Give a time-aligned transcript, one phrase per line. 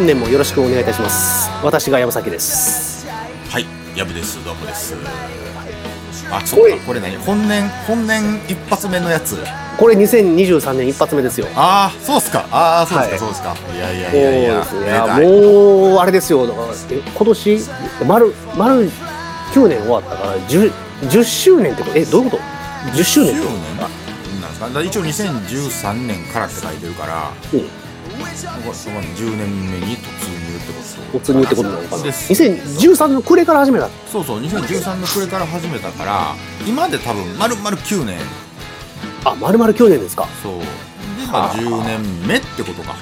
[0.00, 1.50] 本年もよろしくお願いいたします。
[1.62, 3.06] 私が山崎です。
[3.50, 4.42] はい、やぶです。
[4.42, 4.94] どうもです。
[6.32, 7.18] あ、そっか、これ何？
[7.18, 9.36] 本年、本年一発目のやつ？
[9.78, 11.48] これ2023年一発目ですよ。
[11.54, 12.46] ああ、そうっすか。
[12.50, 13.54] ああ、そうですか、はいそうですか。
[13.74, 14.60] いやいやいやいや。
[14.60, 14.98] ですね。
[15.26, 16.46] もうあれですよ。
[16.46, 16.60] だか
[17.14, 17.60] 今年
[18.06, 18.90] 丸丸
[19.52, 20.72] 9年終わったから 10,
[21.10, 21.98] 10周年ってこと？
[21.98, 22.42] えどういうこと
[22.96, 23.76] ？10周年って10年？
[23.76, 23.86] な
[24.48, 24.82] んですか？
[24.82, 27.79] 一応2013年からって書いてるから、うん
[28.20, 30.72] 10年目に突入って
[31.12, 32.02] こと突入ってことなのかな？
[32.02, 32.32] です。
[32.32, 33.88] 2013の暮れから始めた？
[34.10, 36.34] そうそう、2013の暮れから始めたから、
[36.66, 38.18] 今で多分丸々9年。
[39.24, 40.26] あ丸々9年ですか。
[40.42, 40.52] そう。
[40.60, 41.54] で、まあはあ。
[41.54, 42.94] 10年目ってことか。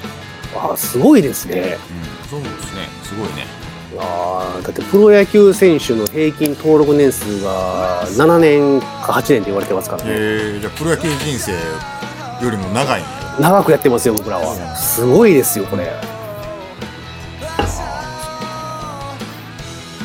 [0.55, 1.77] あすごいですね。
[2.23, 2.87] うん、そうですね。
[3.03, 3.45] すごいね。
[3.97, 10.09] あーだってプロ野球選手の平均登録年数が7年か8年って言われてますからね。
[10.11, 11.57] えー、じゃあプロ野球人生よ
[12.51, 14.75] りも長いんや長くやってますよ僕らは。
[14.75, 15.91] すごいですよこれ。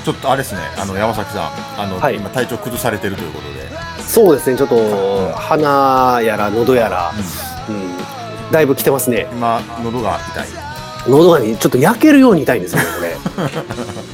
[0.05, 2.17] ちょっとあれですねあの山崎さんあの、はい。
[2.17, 7.13] 今体調崩されてるということで、そうですねちょっと鼻やら喉やら、
[7.69, 9.27] うん、だいぶ来てますね。
[9.33, 10.49] 今喉が痛い。
[11.09, 13.17] 喉がねちょっと焼けるように痛いんですよねこれ、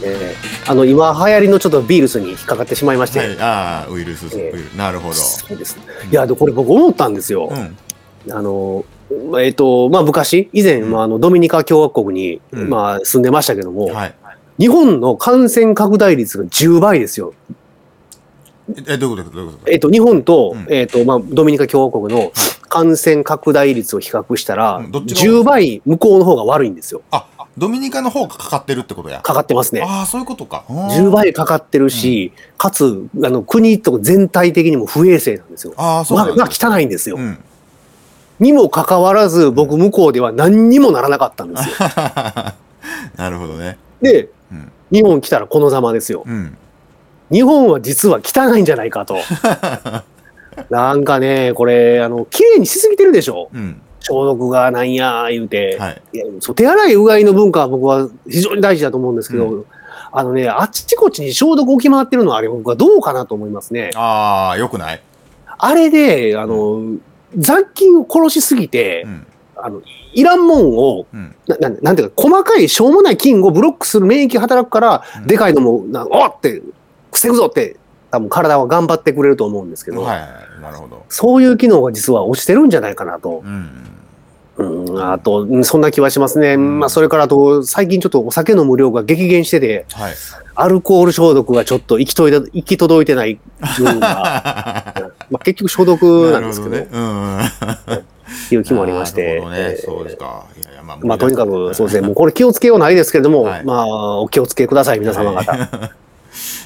[0.11, 4.57] えーあの今流行りのちょっとビールスに引っかかってしまいまして、はいああウイルス、ええ。
[4.57, 4.75] ウイルス。
[4.75, 5.15] なるほど。
[5.15, 5.77] そうです。
[6.11, 7.77] いやでこれ僕思ったんですよ、うん。
[8.33, 8.85] あの
[9.41, 10.91] えっ、とまあ昔以前、うん。
[10.91, 12.69] まあ、あのドミニカ共和国に、うん。
[12.69, 14.14] まあ、住んでましたけども、はい。
[14.58, 17.35] 日本の感染拡大率が10倍ですよ。
[18.86, 19.36] えどういうこと？
[19.36, 19.73] どういうこと？
[19.73, 20.67] えっ、と、日本と、うん。
[20.73, 22.33] えっ、と、まあ、ドミニカ共和国の
[22.68, 27.02] 感染拡大率を比較したら、うんどっちが？10倍向こうの方が悪いんですよ。
[27.11, 27.27] あ
[27.58, 29.20] ドミニカの方がかかってるってことや。
[29.20, 29.83] かかってますね。
[29.83, 30.64] ああそういうことか。
[30.68, 35.74] 10倍かかってるし、かつ、あの、国とか全体的にも不衛生なんですよ。
[35.77, 37.17] ああそうなまあ、んだ汚いんですよ。
[37.17, 37.39] うん
[38.40, 41.74] にもかかわらず、僕向こうでは何にもならなかったんですよ。
[43.17, 43.78] なるほどね。
[44.01, 44.73] で、うん。
[44.90, 46.24] 日本来たらこのざまですよ。
[46.27, 46.56] うん。
[47.30, 49.17] 日本は実は汚いんじゃないかと。
[50.70, 53.50] なんかね、これ、あの、綺麗にしすぎてるでしょ。
[53.55, 53.80] うん。
[54.00, 56.02] 消毒がなんや言うて、はい。
[56.14, 59.67] いやそう手洗いうがいの文化は僕は非常に大事だと思うんですけど、う
[60.12, 63.90] あのね、あっちこっちに消毒を決まってるのはあれ僕はどうかなと思いますね。
[63.95, 65.02] ああよくない。
[65.62, 66.80] あれで、あの、
[67.36, 69.27] 雑菌を殺しすぎてう、ん。
[69.57, 69.83] あの、
[70.13, 71.35] いらんもんを、うん。
[71.46, 75.27] ななんなんていうか、細かいしょうもない菌をブロックする免疫が働くから、うん。
[75.27, 76.63] でかいのも、なおっって、
[77.13, 77.77] 防ぐぞって、
[78.11, 80.29] 多分体は頑張ってくれると思うんですけど、はいはい
[80.61, 81.05] なるほど。
[81.08, 83.42] そういう機能が実は落ちてるんじゃないかなと。
[83.45, 83.70] うん。
[84.57, 86.57] うん、あと、うんそんな気はしますね。
[86.58, 90.12] まあ、それからあと、最近ちょっとお酒の無料が激減してて、はい
[90.55, 93.40] アルコール消毒がちょっと行き届いて 行き届いてない
[93.78, 96.88] 部分が、 まあ、結局消毒なんですけど、どね。
[96.90, 97.40] うん
[98.52, 100.46] いう気もありましてそうですか。
[100.56, 105.52] いやいや、まあ、まあ、とにかく、そうですね、もうこれ気をつけようないですけれども、はいまあ、お気をつけください、皆様方。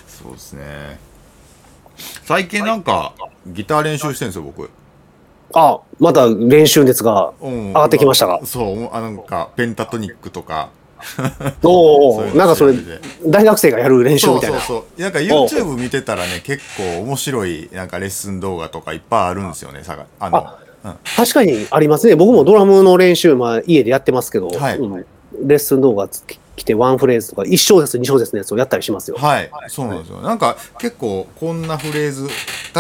[0.07, 0.99] そうですね。
[2.25, 3.15] 最近なんか、
[3.47, 4.71] ギター練習してるんですよ、僕。
[5.55, 8.41] あ、また練習熱が上上がってきましたか。
[8.45, 10.71] そう、あなんか、ペンタトニックとか。
[11.63, 12.75] おおなんかそれ
[13.27, 14.61] 大学生がやる練習そうみたいな。
[14.61, 15.01] そうそう。
[15.03, 20.65] なんか YouTube 見てたらね、結構面白い、なんかレッスン動画とかいっぱいあるんですよね、さが、あの、うん
[21.17, 22.15] 確かにありますね。
[22.15, 25.07] 僕もドラムの練習、まあ、家でやってますけど、はいうん
[25.43, 26.23] レッスン動画つ
[26.55, 29.17] 来て、ワンフレーズとか、1小節、2小節のやつをやったりしますよ。
[29.19, 30.21] はい、そうなんですよ。
[30.21, 32.31] なんか結構こんなフレーズ、例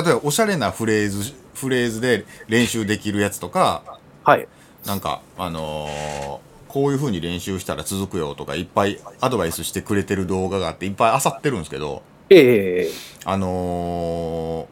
[0.02, 3.82] えばおしゃれなフレーズ、フレーズで練習できるやつとか、
[4.22, 4.46] はい。
[4.86, 12.90] なんか、あのーこういう風に練習したら続くよとかいっぱいアドバイスしてくれてる動画があっていっぱい漁ってるんですけど、ええええ
[13.24, 14.66] あのー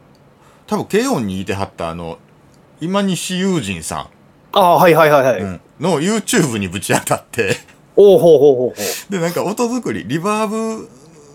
[0.67, 2.19] 多分慶音にいてはったあの、
[2.81, 4.09] 今西友人さ
[4.53, 5.43] ああ、はいはいはいはい。
[5.43, 5.61] ん、うん。
[5.79, 7.57] の YouTube にぶち当たって、
[7.95, 8.75] おおほうほうほうほ
[9.09, 9.13] う。
[9.13, 10.89] で、なんか音作り、リバーブ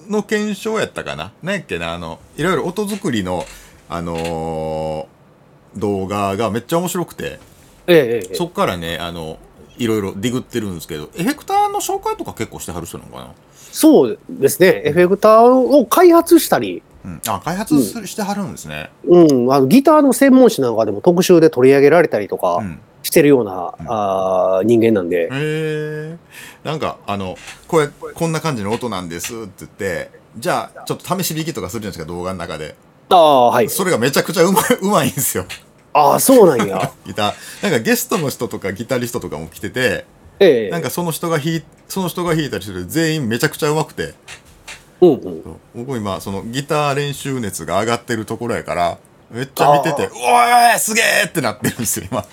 [0.09, 1.31] の検証やったかな？
[1.43, 1.93] なんやっけな？
[1.93, 3.45] あの、いろいろ音作りの、
[3.87, 7.39] あのー動画がめっちゃ面白くて、
[7.85, 7.97] ええ
[8.27, 8.35] ええ。
[8.35, 9.37] そっからね、あの、
[9.77, 13.29] いろいろディグってるんですけど、エフェクターの紹介とか結構してはる人なのかな？
[13.71, 14.81] そうですね。
[14.85, 17.21] エフェクターを開発したり、うん。
[17.27, 18.89] あ、開発してはるんですね。
[19.06, 22.79] うん、あのギターの専門誌なんかでも特集で取り上げられたりとかうん。
[23.03, 23.56] してるような、ん
[23.88, 26.18] あー人間なんでへ、え。
[26.65, 32.75] なんか、あの、これ、こんな感じの音なんですって言って、じゃあ、ちょっと試し弾きとかするじゃないですか、動画の中で。
[33.07, 33.69] ああ、はい。
[33.69, 35.45] それがめちゃくちゃうまい、うまいんですよ。
[35.97, 36.91] ああ、そうなんや。
[37.05, 37.63] ギター。
[37.63, 40.05] なんかゲストの人とかギタリストとかも来てて、
[40.39, 44.13] ええなんかその人が弾い、その人が弾いたりする全員めちゃくちゃうまくて、
[45.01, 45.44] うんうん。
[45.75, 48.97] 僕今そのギター練習熱が上がってるところやから、
[49.31, 52.23] めっちゃ見てて、うおいすげえってなってるんですよ、今。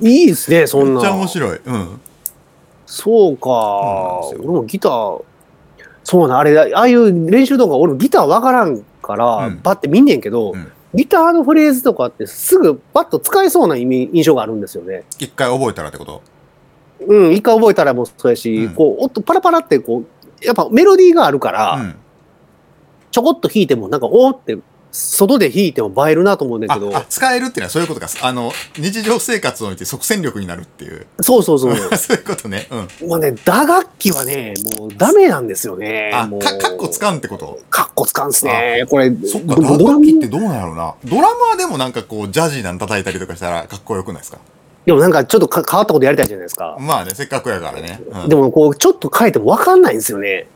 [0.00, 1.00] いいですね、そんな。
[1.02, 1.60] めっちゃ面白い。
[1.62, 2.00] うん。
[2.86, 3.42] そうか。
[4.30, 5.22] そう俺もギター、
[6.04, 15.04] そうな、あれ、ああいう練習動画、俺もギターわからんから、うんパッて見んねんけど、うんギターのフレーズとかってすぐパッと使えそうな意味印象があるんですよね。
[15.18, 16.22] 一回覚えたらってこと？
[17.06, 20.04] うん、一回覚えたらもうそうやし、うんこう、音パラパラってこ
[20.42, 21.94] う、やっぱメロディーがあるから、うん。
[23.10, 24.58] ちょこっと弾いてもなんか、おーって、
[24.92, 28.08] 外で弾いても映えるなと思うんだけど、使えるっていうのはそういうことか。
[28.22, 31.06] あの日常生活を見て即戦力になるっていう。
[31.20, 31.76] そうそうそう。
[31.76, 32.16] そう。
[32.16, 32.66] いうことね。
[33.00, 33.08] うん。
[33.08, 36.10] もうね、打楽器はね、もうダメなんですよね。
[36.12, 37.60] あかかっこつかんってこと？
[37.70, 38.84] かっこつかんすね。
[38.90, 40.94] これ、そっかド打楽器ってどうなんやろうな？
[41.04, 44.38] ドラムはでもなんかこうジャジーなん叩いたりとかしたらかっこよくないですか？
[44.86, 46.76] でもなんかちょっとか変わったことやりたいじゃないですか。
[46.80, 48.28] まあねせっかくやからね、うん。
[48.28, 50.46] でもこう、ちょっと変えても分かんないんですよね。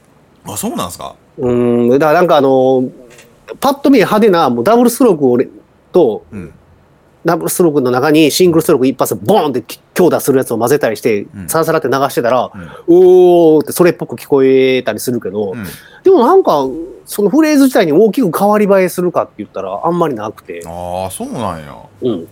[0.47, 1.15] あそうなんですか？
[1.37, 2.85] うん、だからなんかあの、
[3.61, 5.39] パッと見派手なもうダブルストロークを
[5.93, 6.55] と、うん。
[7.25, 9.65] ダブルストロークの中にシングルストローク一発ボーンって
[9.95, 11.49] 強打するやつを混ぜたりして、うん。
[11.49, 12.71] サラサラって流してたら、うん。
[12.87, 15.65] おーってそれっぽく聞こえたりするけど、うん。
[16.03, 16.67] でもなんか、
[17.07, 21.77] そのフレーズ自体に大きく変わり映えするかって言ったらあんまりなくて、ああそうなんや。
[22.03, 22.29] うん。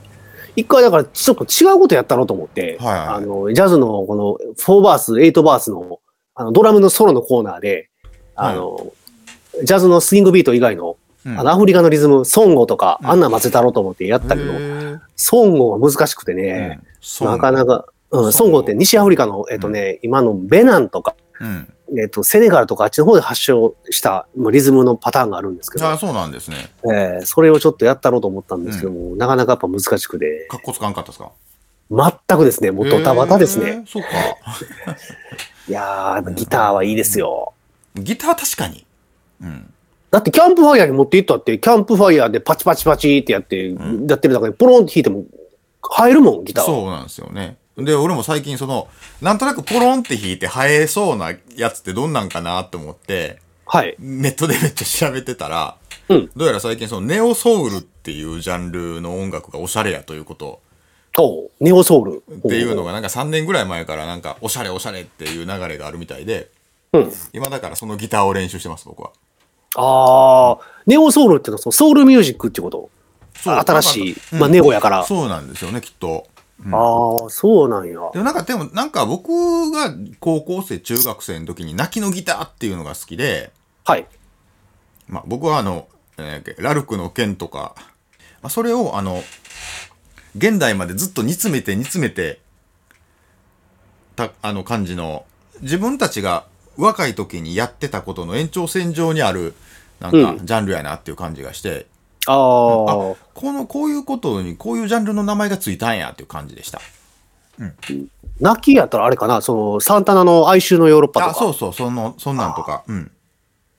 [0.57, 3.09] 一回だからちょっと違うことやったろうと思って、はいはい。
[3.09, 6.01] あの、ジャズのこの4バース、8バースの
[6.35, 7.91] あのドラムのソロのコーナーで、
[8.35, 8.93] あの、
[9.65, 10.97] ジャズのスイングビート以外の
[11.27, 11.39] うん。
[11.39, 13.11] あのアフリカのリズム、ソンゴとか、うん。
[13.11, 15.01] あんなん混ぜたろうと思ってやったけど、へー。
[15.17, 21.73] ソンゴは難しくてね、そうなかなか、うん、ソンゴって西アフリカの、えっとね、今のベナンとか、うん。
[21.99, 26.71] えっと、セネガルとかあっちの方で発祥したまあリズムのパターンがあるんですけど、あそうなんですね。
[26.85, 31.33] えーそれをちょっとやったろうと思ったんですけども、なかなかやっぱ難しくて、かっこつかんかったですか？
[31.91, 33.85] 全くですね、もうドタバタですね。
[33.87, 34.09] そうか。
[35.69, 37.53] いやギターはいいですよ。
[37.95, 38.87] ギター確かに。
[39.43, 39.75] うん
[40.13, 45.25] だってキャンプファイヤーに持って行ったって、キャンプファイヤーでパチパチパチってやって、んやってる中でポロンって弾いても
[45.81, 46.67] 入るもん、ギターは。
[46.67, 47.57] そうなんですよね。
[47.79, 48.89] で、俺も最近その、
[49.23, 53.97] なんとなくポロンって弾いて生えそうなやつってどんなんかなって思って、はい。
[53.99, 55.77] ネットでめっちゃ調べてたら、
[56.11, 60.61] うんどうやら最近そのネオソウルっていうジャンルの音楽がおしゃれやということ
[61.17, 62.23] おうネオソウル。
[62.39, 66.51] っていうのがなんか3年ぐらい前からなんかおしゃれおしゃれっていう流れがあるみたいで、
[66.93, 67.13] うん。
[67.33, 69.13] 今だからそのギターを練習してます、僕は。
[69.77, 72.91] ああ、ネオソウルってのはソウルミュージックってこと？
[73.45, 75.05] 新しいうんまあネオやから。
[75.05, 76.27] そうなんですよね、きっと。
[76.65, 77.93] うんああ、そうなんや。
[78.13, 83.51] でもなんか、でもなんか僕が高校生、中学生の時に泣きのギターっていうのが好きで、
[83.85, 84.07] はい。
[85.09, 85.89] まあ、僕はあの、
[86.19, 87.75] えーラルクの剣とか、
[88.43, 89.25] まあ、それをあの、
[90.37, 92.41] 現代までずっと煮詰めて煮詰めて、
[94.15, 95.25] た、あの感じの、
[95.63, 96.45] 自分たちが
[96.77, 99.55] 若い時にやってたことの延長線上にある、
[100.01, 101.87] なんか、うんジャンルやなっていう感じがして、
[102.27, 106.81] ああ、この、こういうことに、こういうジャンルの名前がついたんやっていう感じでした。
[108.41, 111.35] ナッキーやったらあれかな、そのサンタナの哀愁のヨーロッパとあ、か。
[111.35, 112.85] そうそう、その、そんなんとか。
[112.87, 113.11] うん。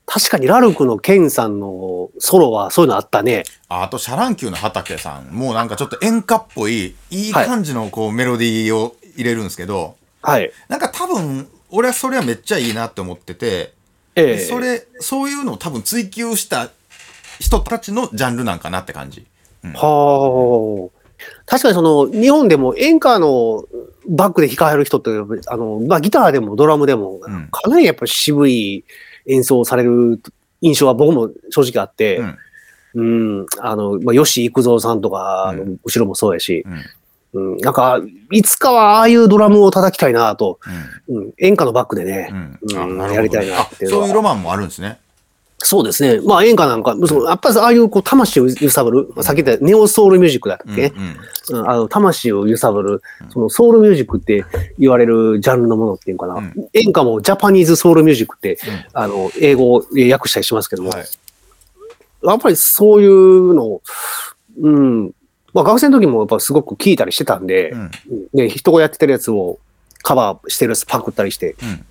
[0.06, 3.44] 確かにラルクのケンさんのソロはそういうのあったね。
[3.70, 5.28] ああと、シャ乱Qのはたけさん。
[5.32, 10.52] もうなんかちょっと演歌っぽい、いい感じのこう、メロディーを入れるんですけど、はい。
[10.68, 13.74] なんか多分、俺はそれはめっちゃいいなって思ってて、
[14.16, 16.70] ええそれ、そういうのを多分追求した
[17.40, 19.26] 人たちのジャンルなんかなって感じ。
[19.74, 21.04] はあ。
[21.48, 23.66] 確かにその、日本でも演歌の
[24.08, 25.10] バックで弾かれる人って、
[25.48, 28.86] あの、まあギターでもドラムでもうん、かなりやっぱり渋い
[29.26, 30.22] 演奏される
[30.62, 33.40] 印象は僕も正直あって、うん。
[33.40, 36.64] うん、あの、まあ、吉幾三さんとか、うんの後ろもそうやし、
[37.34, 37.54] うん。
[37.54, 38.00] うん、なんか、
[38.32, 40.60] いつかはああいうドラムを叩きたいなと、
[41.08, 41.18] うん。
[41.18, 42.30] うん、演歌のバックでね、
[42.72, 45.00] やりたいなっていうそういうロマンもあるんですね。
[45.66, 46.22] そうですね。
[46.22, 51.58] まあ演歌なんか、そうやっぱりああいうこう魂を揺さぶる、さっき言ったネオソウルミュージックだったっけ、うん。
[51.58, 51.62] うん。
[51.62, 51.70] うん。
[51.70, 54.44] あの魂を揺さぶる、そのソウルミュージックって
[54.78, 56.36] 言われるジャンルのものっていうのかな。
[56.36, 56.70] うん。
[56.74, 58.86] 演歌もジャパニーズソウルミュージックって、うん。
[58.94, 61.06] あの、英語で訳したりしますけども、はい。
[62.24, 63.82] やっぱりそういうのを、
[64.62, 65.12] うん、
[65.54, 67.92] まあ学生の時もやっぱすごく聞いたりしてたんで、うん。
[68.34, 69.60] で、人がやってるやつを
[70.02, 71.86] カバーしてるやつパクったりして、うん。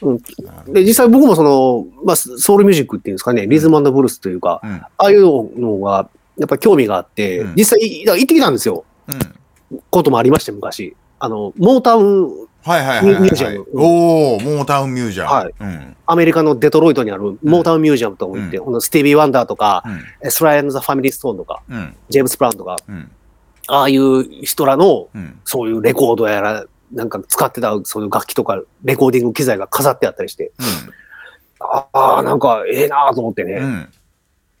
[0.00, 4.70] うん、で、実際僕もその、まあ、ソウルミュージックっていうんですかね、リズムブルースというか、うん。
[4.70, 8.84] ああいうのが、やっぱり興味があって、うん実際い行ってきたんですよ。
[9.08, 9.78] うん。
[9.90, 10.94] こともありまして、昔。
[11.18, 15.30] あの、モータウン、はいはいはいはい、ミュージアムおおモータウンミュージアム。
[15.30, 15.96] はいうん。
[16.06, 19.84] アメリカのデトロイトにあるモータウンミュージアムとか行って、うんスティービー・ワンダーとか、
[20.22, 20.30] うん。
[20.30, 21.96] スライアン・ザ・ファミリー・ストーンとか、うん。
[22.08, 23.10] ジェームス・ブラウンとか、うん。
[23.68, 25.38] ああいう人らの、うん。
[25.44, 30.52] そういうレコードやら、なんか使ってたそういう楽器とか、レコーディング機材が飾ってあったりして、
[31.60, 33.88] ああ、なんかええなと思ってね。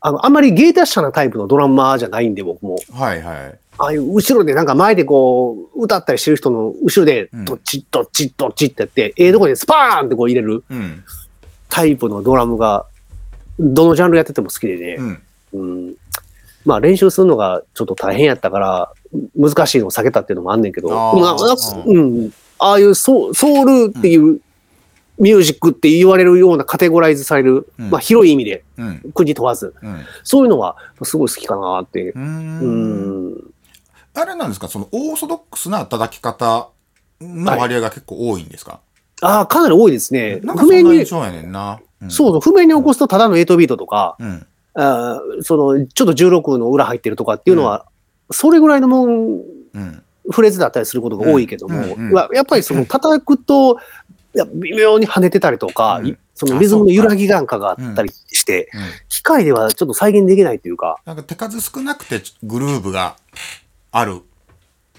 [0.00, 2.78] あの、あんまり芸達者なタイプのドラマーじゃないんで、僕も。
[2.92, 3.58] はいはい。
[3.78, 11.04] ああいう後ろでなんか前でこう、歌ったりしてる人の後ろでうん、どっちどっちどっちってやって、ええとこでスパーンってこう入れるうん。
[11.68, 12.86] タイプのドラムが、
[13.58, 15.22] どのジャンルやってても好きでね、うん。
[15.52, 15.94] うん。
[16.64, 18.92] まあ練習するのがちょっと大変やったから、
[19.36, 21.12] 難しいのを避けたっていうのもあんねんけど、あ
[21.86, 22.32] うん。
[22.58, 24.40] ああいうソソウルっていう
[25.18, 29.12] ミュージックって言われるようなカテゴライズされる、うんまあ広い意味で、うん。
[29.14, 30.00] 国問わず、うん。
[30.24, 32.12] そういうのはすごい好きかなって。
[32.12, 33.50] うん。
[34.20, 34.68] あれなんですか？
[34.68, 36.68] そのオーソドックスな叩き方
[37.20, 38.80] の割合が結構多いんですか、
[39.20, 40.40] ああ、かなり多いですね。
[40.42, 41.80] なんかそん譜面に、な印象やねんな。
[42.02, 44.46] うんそうそう、譜面に起こすとただの8ビートとか、うん。
[44.74, 47.86] あーその、ちょっと16の裏入ってるとかっていうのは、
[48.30, 49.40] それぐらいのもん、
[49.74, 50.02] うん。
[50.30, 53.78] フレーズだったりすることが多いけども、うんうんうんややっぱりその叩くと、
[54.54, 58.80] 微妙に跳ねてたりとか、うんいそのリズムの揺らぎなんかがあったりして、うん。
[59.08, 63.16] 機械ではちょっと再現できないというか、なんか手数少なくてグルーブが
[63.90, 64.22] ある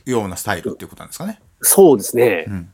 [0.05, 1.39] ようなスタイルっていうことなんですかね。
[1.61, 2.45] そうですね。
[2.47, 2.69] うん。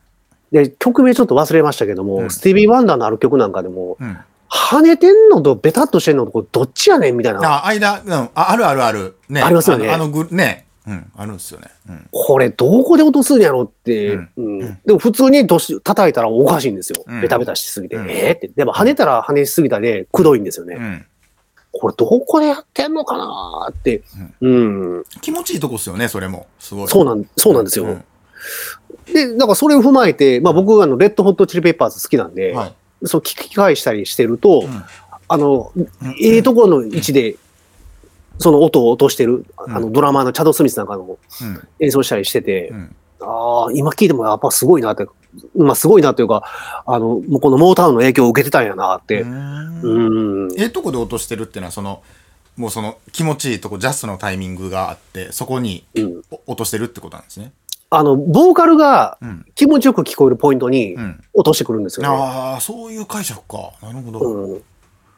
[0.52, 4.18] で、曲名ちょっと忘れましたけども、うんスティービー・ワンダーのある曲なんかでも、うん。
[4.50, 7.40] 跳ねてんのとベタっとしてんのとどっちやねんみたいな。
[7.42, 9.18] あ、間、うん、ああるあるある。
[9.28, 9.42] ね。
[9.42, 10.66] ありますよねあの、あのグね。
[10.88, 11.68] うん、あるんですよね。
[11.90, 12.08] うん。
[12.12, 17.04] これどこで落とすんやろって、うんでも普通に年叩いたらおかしいんですよ。
[17.08, 17.96] うんベタベタしすぎて。
[17.96, 18.50] うんえーって。
[18.50, 21.08] でも跳ねたら跳ねしすぎたで、くどいんですよね。
[21.86, 21.96] うん。
[21.96, 24.04] これどこでやってんのかなーって。
[24.42, 25.04] うん。
[25.22, 26.48] 気持ちいいとこっすよね、それも。
[26.60, 26.88] すごい。
[26.88, 27.86] そうなん、そうなんですよ。
[27.86, 28.04] うん
[29.06, 32.74] で、だからそれを踏まえて、まあ僕あの、レッドホットチリペッパーズ好きなんで、はい。
[33.04, 34.84] そう聞き返したりしてると、うん
[35.28, 35.88] あの、うん
[36.22, 37.36] ええところの位置で、
[38.38, 41.68] その音を落としてる、うんあの、ドラマーのチャド・スミスなんかのうん。
[41.80, 42.96] 演奏したりしてて、うん。
[43.22, 45.08] ああ、今聞いてもやっぱすごいなって、
[45.58, 46.44] まあすごいなというか、
[46.86, 49.22] あの、もうこのモータウンの影響を受けてたんやなって。
[49.22, 50.52] ううんん。
[50.58, 52.02] ええとこで落としてるっていうのは、その、
[52.58, 56.22] もうその気持ちいいとこ、ジャストのタイミングがあって、そこにうん。
[56.32, 57.52] お落としてるってことなんですね？
[57.90, 59.46] あの、ボーカルがうん。
[59.56, 61.24] 気持ちよく聞こえるポイントにうん。
[61.34, 62.16] 落としてくるんですよね。
[62.16, 63.72] ああ、そういう解釈か。
[63.82, 64.20] なるほど。
[64.20, 64.62] うん。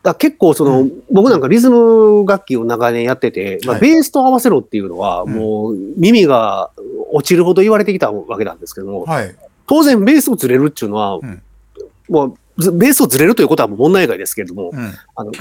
[0.04, 6.72] だ結構その、僕なんかリズム楽器を長年やってて、まあ、はいベースと合わせろっていうのは、うんもう耳が
[7.12, 9.36] 落ちるほど言われてきたわけなんですけども、はい。
[9.68, 14.94] 当然ベースをずれるっていうのは、うずベースをずれるということはもう問題外ですけれども、うん。
[15.16, 15.36] あの、い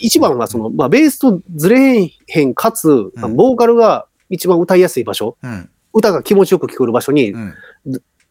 [0.00, 5.68] 一番はその、まあ、ベースとずれへん、かつ、ボーカルが一番歌いやすい場所、うん。
[5.92, 7.54] 歌が気持ちよく聞こえる場所に、うん。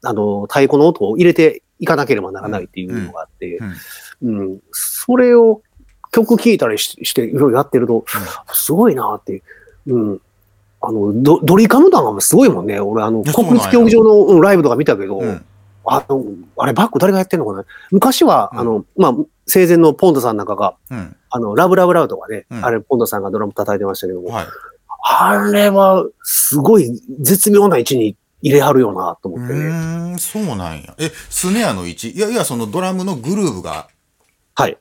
[0.04, 3.60] あの、太鼓の音を入れていかなければならないっていうのがあって、
[4.24, 5.62] うん、それを
[6.12, 8.06] 曲聴いたりしして、いろいろやってると、
[8.54, 9.44] すごいなって、
[9.86, 10.22] うん。
[10.82, 12.80] あの、ドドリカム弾がすごいもんね。
[12.80, 15.46] 俺、あの、国立競技場のうんライブとか見たけど、うん。
[15.86, 16.26] あの、
[16.58, 19.16] あれ、バック誰がやってんのかな昔は、うんあの、まあ、
[19.48, 21.16] 生前のポンドさんなんかが、うん。
[21.30, 24.46] あの、ラブラブラブとかね、うんあれ、ポンドさんがドラム叩いてましたけども、はい。
[25.04, 29.60] あれは、すごい絶妙な位置に入れはるよな、とう思ってね。
[29.60, 30.96] ーん、そうなんや。
[31.00, 32.12] え、スネアの位置？
[32.12, 33.88] いやいや、そのドラムのグルーブが、
[34.56, 34.78] はい。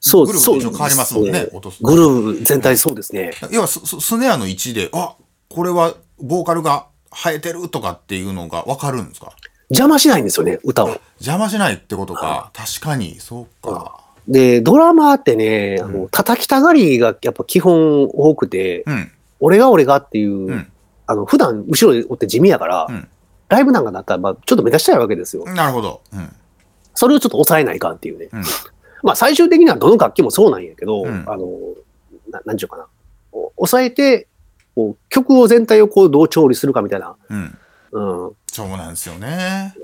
[0.00, 1.48] そう、そう変わりますもんね。
[1.80, 3.32] グルーブ全体そうですね。
[3.50, 5.14] 要はス、ススネアの位置で、あ、
[5.52, 9.32] これはボーカルが生えてるとかっていうのがわかるんですか？
[9.70, 11.00] 邪魔しないんですよね、歌を。
[11.18, 12.50] 邪魔しないってことか。
[12.54, 14.00] 確かに、そうか。
[14.28, 19.10] で、ドラマーってね、あうの、叩きたがりがやっぱ基本多くて、うん。
[19.40, 20.72] 俺が俺がっていう、うん。
[21.06, 23.08] あの、普段後ろでおって地味やから、うん
[23.48, 25.44] ライブなんかだったら、まあ、ちょっと目立ちたいわけですよ。
[25.44, 26.00] なるほど。
[26.14, 26.34] うん。
[26.94, 28.28] それをちょっと抑えないかんっていうね。
[28.32, 28.42] うん
[29.02, 31.46] まあ、最終的にはどの楽器もそうなんやけど、うんあの、
[32.30, 32.86] ななんちゅうかな。
[33.32, 34.26] お抑えて、
[34.74, 37.16] こう曲を全体をこうどう調理するかみたいな。
[37.28, 37.58] うん。
[37.92, 38.00] う
[38.30, 38.32] ん。
[38.46, 39.74] そうなんですよね。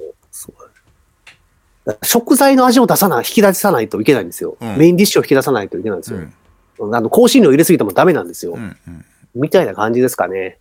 [2.03, 4.57] 食材の味を出さない、引き出さないといけないんですよ。
[4.61, 6.19] うんメインディッシュを引き出さないといけないんですよ。
[6.19, 6.35] うん。
[6.79, 8.53] うんあの、香辛料入れすぎてもダメなんですよ。
[8.53, 8.77] うん。
[8.87, 9.05] うん。
[9.35, 10.59] みたいな感じですかね。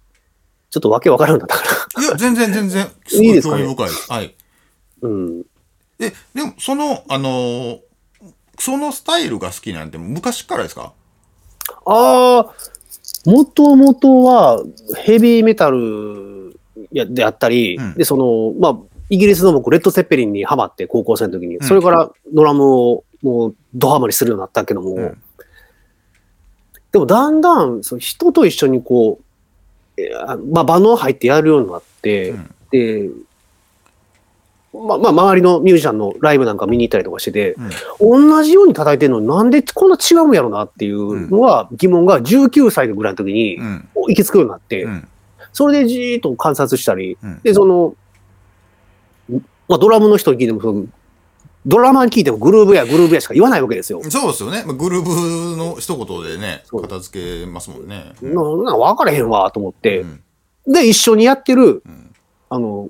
[0.69, 1.63] ちょっとわけわからんだったか
[2.01, 3.65] いや、全然全然、すいごいいですかね。
[4.09, 4.35] はい。
[5.01, 5.09] ら。
[5.09, 5.43] うん。
[5.99, 7.79] え、でも、その、あのー
[8.59, 10.93] そのスタイルが好きなんて昔からですか？
[11.85, 12.53] ああ、
[13.27, 14.63] もともとは
[14.95, 16.57] ヘビーメタル
[16.93, 17.93] やであったり、うん。
[17.95, 21.59] で、その、まあ、イギリスの僕、レッド・セッペリンにハマって、高校生の時に、ん。
[21.61, 25.21] それからドラムをもうドハマりするようになったけども、うん。
[26.93, 29.19] でもだんだんその人と一緒にこ
[29.97, 30.01] う、
[30.53, 32.49] まあ、バンド入ってやるようになって、うん。
[32.71, 33.09] で、
[34.85, 37.69] まあ、まあ、周りのミュージシャンのライブなんか見に行ったりとかしてて、うん
[37.99, 43.89] 同じように叩いてるのになんでこんな違うんやろなっていうのは疑問が19歳ぐらいの時にうん。
[43.95, 45.07] 行き着くようになって、うん。
[45.51, 47.95] それでじーっと観察したり、うんで、その、
[49.67, 50.85] まあ、ドラムの人に聞いてもその、
[51.65, 54.01] ドラマに聞いてもグルーブやグルーブやしか言わないわけですよ。
[54.09, 54.63] そうですよね。
[54.65, 58.13] まあグルーブの一言でね、片付けますもんね。
[58.21, 60.23] ななんか分からへんわと思って、うん
[60.67, 62.13] で、一緒にやってる、うん
[62.49, 62.89] あの、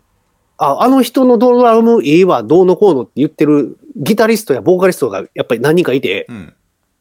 [0.57, 6.53] ああの人のドラムいいわ、どうのこうのって言ってるギタリストやボーカリストがやっぱり何人かいて、うん。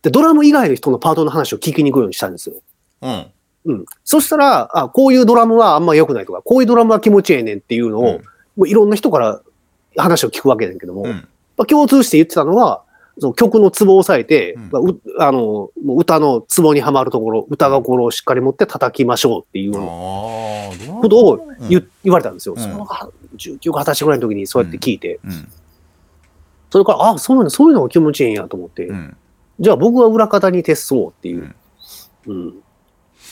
[0.02, 2.56] で、ドラム以外の人のパートの話を聞きに行くようにしたんですよ。
[3.02, 3.26] うん。
[3.64, 3.84] うん。
[4.04, 8.22] そしたら、あ、こういうドラムはあんま良くないとか、こういうドラムは気持ちええねんっていうのを、うん
[8.56, 9.42] もういろんな人から
[9.96, 11.28] 話を聞くわけだけども、うん。
[11.56, 12.82] まあ、共通して言ってたのは、
[13.18, 22.54] その曲のツボを押さえて、うんまあうあの、もう歌のツボにはまるところ、歌心をしっかり持って叩きましょうっていうああ、ことを言,、うん言われたんですよ。
[22.56, 25.49] うんそのが19か20歳ぐらいの時にそうやって聞いて、うん。
[26.70, 29.16] それから、あ、そういうの、そういうのが気持ちいいんやと思って、うん。
[29.61, 31.54] じゃあ僕は裏方に徹そうっていう、
[32.26, 32.49] うん。
[32.49, 32.52] っ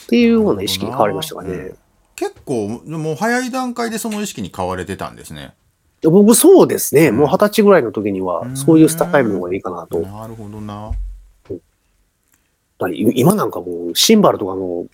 [0.07, 1.53] ていうような意識に変わりましたかね。
[1.53, 1.77] うん
[2.15, 5.53] 結構、もう早い段階でその意識に変われてたんですね。
[6.09, 9.99] 僕そうですね、うんもう二十歳ぐらいの時にはう、んそういうスタイルの方がいいかなと。
[9.99, 10.91] なるほどな。
[13.13, 14.85] 今なんかもう、シンバルとかの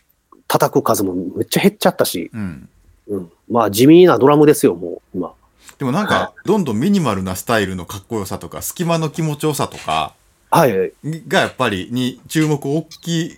[0.47, 2.69] 叩く数もめっちゃ減っちゃったし、うん。
[3.07, 3.31] うん。
[3.49, 5.33] まあ地味なドラムですよ、もう、今。
[5.79, 10.13] でもなんか、どんどんミニマルなスタイルのかっこよさとか、隙間の気持ちよさとか、
[10.51, 10.93] はい。
[11.27, 13.31] がやっぱりに注目を大きい、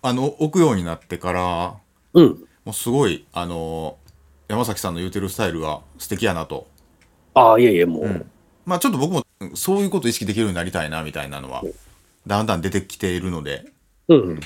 [0.00, 1.74] あの、置くようになってから、
[2.14, 2.26] うん。
[2.64, 3.96] もうすごい、あの、
[4.48, 6.66] 山崎さんの言うてるスタイルが素敵やなと。
[7.34, 8.04] ああ、いえいえ、もう。
[8.04, 8.30] うん
[8.64, 11.62] まあちょっと僕もうんそういうことを意識できるようになりたいなみたいなのは、
[12.26, 13.64] だんだん出てきているので、
[14.08, 14.20] うん。
[14.20, 14.40] うん。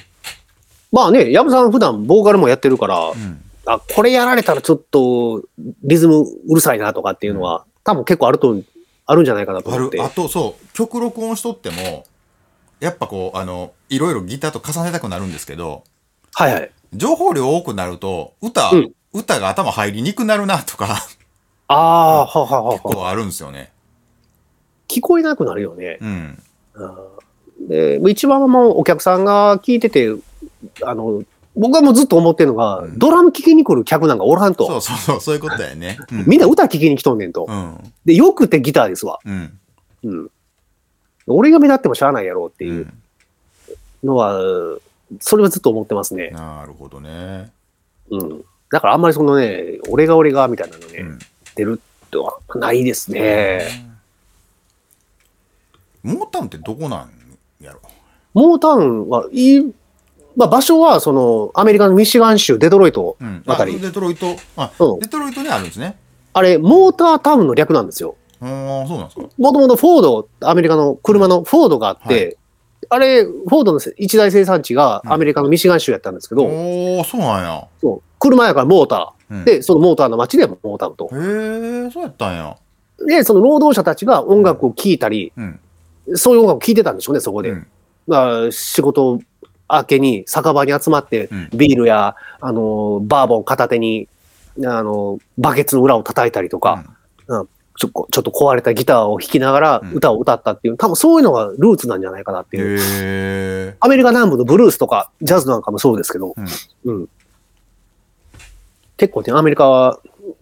[0.92, 3.42] まあね、矢部さん普段ボーカルもやってるから、うん。
[3.66, 5.42] あ、これやられたらちょっと
[5.82, 8.56] リズムうるさいなとかっていうのは、多分結構あると、
[9.06, 9.96] あるんじゃないかなとあ思って。
[9.96, 12.06] るあとそう曲録音しとっても
[12.78, 15.82] やっぱこうあのいろいろギターと重ねたくなるんですけど
[16.34, 16.70] はいはい。
[16.94, 20.98] 情報量多くなると歌、うん歌が頭入りにくくなるなとか
[21.68, 22.72] ああ、はははは。
[22.72, 23.72] 結構あるんですよね。
[24.88, 25.98] 聞こえなくなるよね。
[26.00, 26.38] うん。
[27.68, 30.14] で、一番もうお客さんが聞いてて、
[30.82, 31.22] あの、
[31.54, 34.66] 僕はもうずっと思ってるのが、うんドラム聴きに来る客なんかおらんと。
[34.66, 35.98] そうそうそうそういうことだよね。
[36.10, 36.24] うん。
[36.26, 37.46] みんな歌聴きに来とんねんと。
[37.48, 37.92] うん。
[38.04, 39.18] で、よくてギターですわ。
[39.24, 39.58] うん。
[40.04, 40.30] うん。
[41.26, 42.92] 俺が目立ってもしゃあないやろうっていううん
[44.04, 44.40] のは、
[45.20, 46.30] それはずっと思ってますね。
[46.30, 47.52] なるほどね。
[48.10, 48.44] うん。
[48.72, 51.18] だからあんまりそのね、俺が俺がみたいなのね、うん。
[51.54, 53.86] 出るってはないですね。
[56.02, 57.10] モータウンってどこなん
[57.60, 57.80] やろ？
[58.32, 59.72] モータウンはいい、
[60.34, 63.42] まあ場所はそのアメリカのミシガン州デトロイト、うん。
[63.46, 65.98] あたりデトロイト、あ、うんデトロイトにあるんですね。
[66.32, 68.16] あれ、モータータウンの略なんですよ。
[68.40, 68.48] ああ、
[68.88, 69.28] そうなんですか。
[69.36, 72.38] もともとフォード、アメリカの車のフォードがあって、
[72.88, 77.68] あれ、フォードの一大生産地がアメリカのミシガン州やったんですけど、おお、そうなんや。
[77.80, 79.44] そう車やからモータうんー。
[79.44, 81.10] で、そのモーターの街でモータウンと。
[81.12, 82.56] へえ、そうやったんや。
[83.06, 85.60] で、その労働者たちが音楽を聴いたり、うん。
[86.14, 87.50] そういう音楽を聴いてたんでしょうね、そこで。
[87.50, 87.66] うん
[88.06, 89.20] まあ、仕事
[89.70, 94.08] 明けに酒場に集まって、うんビールや、あの、バーボン片手に、
[94.64, 96.84] あの、バケツの裏を叩いたりとか、
[97.78, 103.76] ちょこちょっと壊れたギターを弾きながらうん歌を歌ったっていう、多分そういうのがルーツなんじゃないかなっていう。
[103.80, 106.34] アメリカ南部のブルースとかジャズなんかもそうですけど、
[106.84, 107.08] うんうん。
[109.02, 109.98] 結構ね、アメリカは、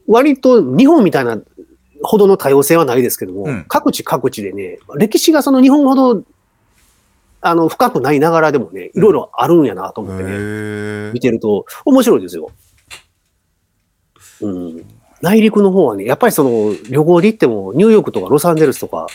[0.07, 1.39] 割と日本みたいな
[2.03, 6.23] ほどの多様性はないですけども、うん各地各地でね、歴史がその日本ほど、
[7.41, 11.21] あの、深くないながらでもね、いろいろあるんやなと思ってね、へえ見。
[11.21, 12.51] てると面白いですよ。
[14.43, 14.85] うん。
[15.23, 19.07] 内陸の方はね、やっぱりその旅行で行ってもニューヨークとかロサンゼルスとか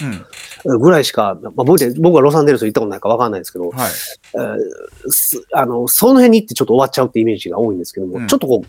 [0.65, 0.79] うん。
[0.79, 1.79] ぐらいしか、まあ、僕
[2.15, 3.91] はロサンゼルス行ったことないからわかんないですけど、はい。
[4.35, 8.67] えーすあの、その辺に行ってちょっと終わっちゃうってイメージが多いんですけども、うんちょっとこう、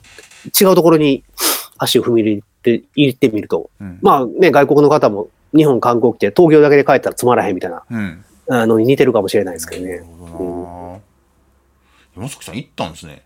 [0.61, 1.25] 違うところに
[1.79, 3.99] 足を踏み入れて、入れてみると、うん。
[4.03, 8.25] まあね、外国の方も日本観光来て東京だけで帰ったらつまらへんみたいなうん。
[8.49, 9.99] あのに似てるかもしれないですけどね。
[9.99, 11.01] どな。
[12.17, 13.23] 山崎さん行ったんですね。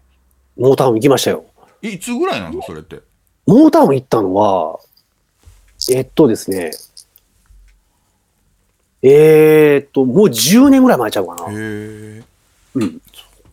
[0.57, 1.45] モータウン行きましたよ。
[1.83, 3.01] えいつぐらいなんですか、それって？
[3.47, 4.79] モータウン行ったのは、
[5.91, 6.71] えっとですね、
[9.03, 11.45] えーっと、もう10年ぐらい前ちゃうかな。
[11.51, 12.23] へえ。
[12.75, 13.01] うん。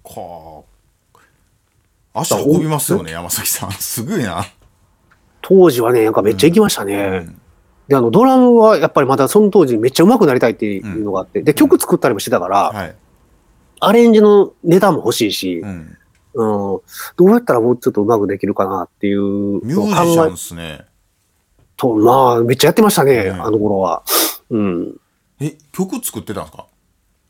[0.04, 0.62] か
[2.20, 3.72] 足運びますよね、山崎さん。
[3.80, 4.46] すごいな。
[5.42, 6.96] 当時はね、なんかめっちゃ行きましたね。
[6.96, 7.42] うん
[7.88, 12.96] で、あの、ドラムはやっぱりまたその当時めっちゃ上手くなりたいっていうのがあって、で、曲作ったりもしてたから、はい。
[13.80, 15.98] アレンジのネタも欲しいし、うん。
[16.34, 16.82] うん、
[17.16, 20.86] どうやったらもうちょっと上手くできるかなっていうミュージシャンですね。
[21.78, 24.04] と、まあ、めっちゃやってましたね、うんあの頃は。
[24.50, 24.98] うん。
[25.40, 26.66] え、曲作ってたんですか？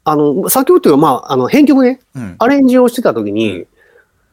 [0.06, 2.36] あの、先ほど言うまあ、あの、編曲ね、うん。
[2.40, 3.68] アレンジをしてた時に、うん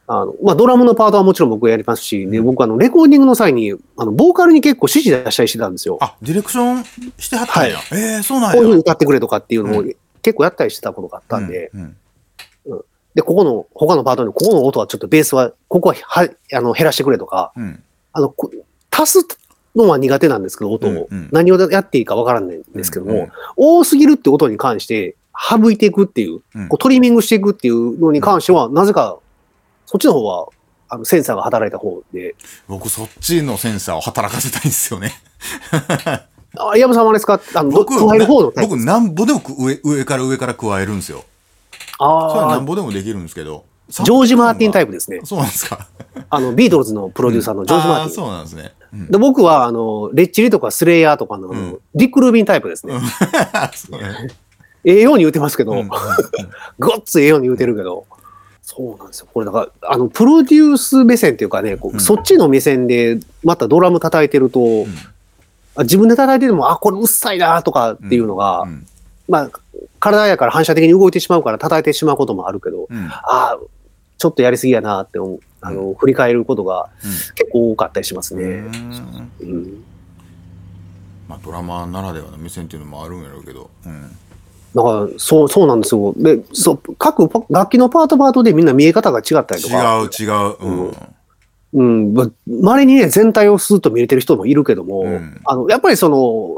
[0.06, 5.98] あの、まあ、ドラムのパートはもちろん僕やりますし、で、うん僕あの、レコーディングの際に、あの、ボーカルに結構指示出したりしてたんですよ。
[6.00, 6.84] あ、ディレクション
[7.18, 7.78] してはったんや。
[7.92, 8.56] ええそうなんや。
[8.56, 11.96] こういうふうに歌ってくれとかっていうのをう結構やったりしてたことがあったんで、うん。
[13.14, 17.82] で、ここの、他のパートに、ここの音はちょっとベースは、ここははあの減らしてくれとか、うん。
[18.12, 18.50] あの、こ
[18.90, 19.26] 足す
[19.74, 21.08] のは苦手なんですけど、音を。
[21.10, 29.18] うんうん何をやっていいかわからないんですけども、うんうん多すぎるって音に関して、省いていくっていう、うんこうトリミングしていくっていうのに関しては、なぜか、
[29.86, 30.48] そっちの方は、
[30.88, 32.34] あの、センサーが働いた方で、
[32.68, 35.12] 僕、そっちのセンサーを働かせたいんですよね。
[36.58, 37.40] あ、山さんはあれですか？
[37.54, 41.24] あの、ど僕、加える方の僕、なんぼでもく上上から上から加えるんですよ。
[41.98, 43.64] それはなあんぼでもできるんですけど。
[43.88, 44.88] ジョージ・マーティンタイプ。
[44.88, 45.20] プですね。
[45.24, 45.88] そうなんですか。
[46.30, 48.06] あの、ビートルズのプロデューサーのジョージ・マーティン。
[48.06, 48.72] あそうなんですね。
[48.92, 52.94] うんで僕は、あの、レッチリとかスレイヤーとかの、んディック・ルービンタイプです ね。
[54.84, 55.88] ええように言うてますけど、うんうん
[56.78, 58.06] ごっつええように言うてるけど、
[58.76, 59.28] そうなんですよ。
[59.32, 64.86] これだから、あの、プロデュース目線っていうかね、こううんそっちの目線で、またドラム叩いてると、
[65.76, 68.86] あ自分で叩いてても、あ、これうっさいなとかっていうのが、うん
[69.28, 69.50] まあ、
[70.00, 73.56] 体やから反射的に動いてしまうから叩いてしまうこともあるけど、うんあ
[74.16, 76.88] ちょっとやりすぎやなって思う、あの、振り返ることが
[77.34, 78.60] 結構多かったりしますうね。
[78.60, 79.84] んうん。
[81.28, 83.70] まあ、ドラマーならではの目線っていうのもあるんやろうけど。
[83.84, 84.16] うん
[84.74, 86.14] だから、そう、そうなんですよ。
[86.16, 90.00] で、そう、各パ楽器のパートパートでみんな見え方が違ったりとか。
[90.00, 90.56] 違う違う。
[90.60, 90.92] うん
[91.74, 92.14] うん。
[92.14, 96.56] ま稀にね、全体をスーッと見れてる人もいるけども、うんあの、やっぱりその、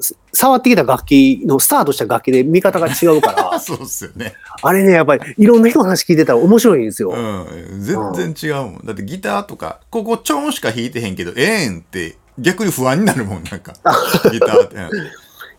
[0.00, 4.34] す触ってきた楽器のスタートした楽器で見方が違うかあら、 そうっすよね。
[4.62, 7.10] あれね、やっぱりいろんな人の話聞いてたら面白いんですよ。
[7.10, 7.82] うん。
[7.82, 8.80] 全然違うもん。
[8.84, 13.72] だってギターとか、ここちょんしか弾いてへんけど、ええんって逆に不安になるもん、なんか。
[14.30, 14.76] ギターって。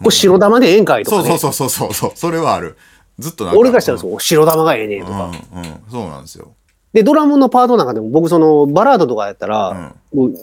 [0.01, 1.29] うんこれ白玉でええんかいとか、ね。
[1.29, 2.11] そうそうそうそうそう。
[2.15, 2.77] それはある。
[3.19, 3.59] ずっとなんか。
[3.59, 5.31] 俺がしたらそう、白玉がええねんとか。
[5.53, 5.65] うんうん。
[5.89, 6.53] そうなんですよ。
[6.93, 10.33] で、ドラムのパートなんかでも僕そのバラードとかやったら、もう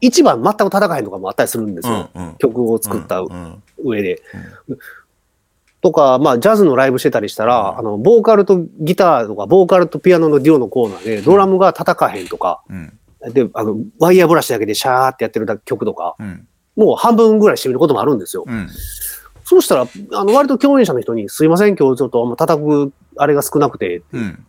[0.00, 2.10] 一番全く叩かへんとかもあったりするんですよ。
[2.14, 4.22] うんうん曲を作ったうんうん上で。
[5.82, 12.92] とか、まあ、ジャズのライブしてたりしたら、あの、ボーカルとギターとか、ボーカルとピアノのデュオのコーナーで、ドラムが叩かへんとか、うん
[13.32, 16.46] で、あの、ワイヤーブラシだけでシャーってやってる曲とか、うん
[16.80, 18.44] もう半分ぐらいしてみることもあるんですよ。
[18.46, 18.68] うん。
[19.44, 24.46] そうしたら、あの、割と共演者の人に、すいません、今日ちょっとあんま叩く、あれが少なくて、うん。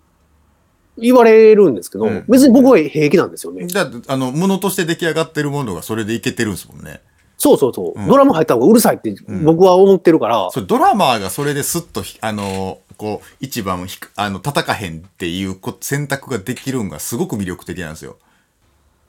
[0.98, 2.26] 言われるんですけど、うん。
[2.30, 3.68] 別に僕は平気なんですよね。
[3.68, 7.02] だあのものとして出来上がってるものがそれでいけてるんですもんね。
[7.38, 8.00] そうそうそう。
[8.00, 8.08] うん。
[8.08, 9.14] ドラム入った方がうるさいって
[9.44, 18.18] 僕は思ってるから、それドラマーがそれですっとひあのこう一番あの叩かへんっていうこ選択ができるんがすごく魅力的なんですよ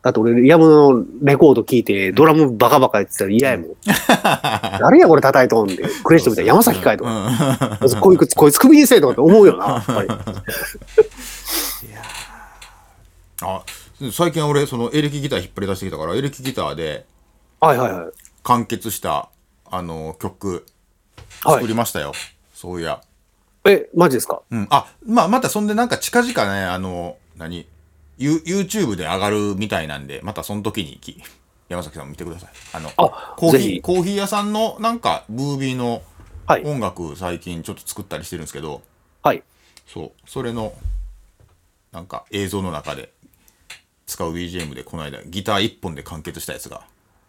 [0.02, 3.76] だって俺、ヤムのレコード聞いて、ドラムバカバカやってたら嫌やもん。
[4.80, 5.76] 誰やこれ叩いとんで。
[6.02, 7.78] クレジットみたいな山崎かいとか。
[7.80, 10.08] うんこいつ、こいつ首にせえとかって思うよな、やっぱり。
[13.42, 13.62] あ
[14.12, 17.06] 最近俺そのエレキギター引っ張り出してきたからエレキギターで
[17.60, 18.06] はいはいはい。
[18.42, 19.28] 完結した
[19.70, 20.64] あの曲
[21.44, 21.54] はい。
[21.56, 22.12] 作りましたよ、
[22.54, 23.00] そういや
[23.64, 24.42] え、マジですか？
[24.50, 27.58] うん、あまあまたそんでなんか近々ねあの何？
[27.58, 27.64] ユ
[28.22, 31.22] YouTube で上がるみたいなんでまたその時にき
[31.68, 36.02] 山崎さんも見てくださいあのあコーヒーコーヒー屋さんのなんかブービーの
[36.46, 36.64] はい。
[36.64, 38.82] 音楽最近ちょっと作ったりしてるんですけど
[39.22, 39.42] はい。
[39.86, 40.72] そうそれの
[41.92, 43.12] なんか映像の中で
[44.06, 46.82] 使う BGM でこの間ギター1本で完結したやつが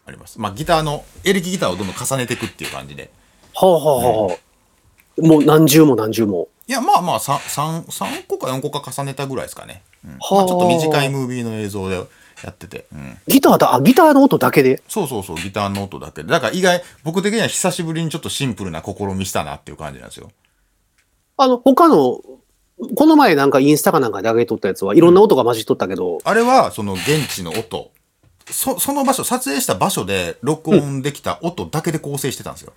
[0.06, 3.10] ありますまあギターのエレキギターをどんどん重ねていくっていう感じで
[3.54, 5.22] はあはあはあ。
[5.22, 6.48] もう何重も何重も。
[6.66, 10.10] いやまあまあ 3, 三三個か4個か重ねたぐらいですかね、うん。
[10.18, 14.82] まはああ、ちょっと短いムービーの映像でやってて、うん、ギターだ、あ、ギターの音だけで？
[14.88, 16.28] そうそうそうギターの音だけで。
[16.28, 20.30] だから意外僕的には久しぶりにちょっとシンプルな試みしたなっていう感じなんですよ。
[21.36, 22.20] あの、他の、
[22.96, 27.90] この前なんかインスタかなんかで上げとったやつはいろんな音が混じっとったけど、あれはその現地の音。
[28.50, 32.74] そその場所撮影した場所で録音できた音だけで構成してたんですよ、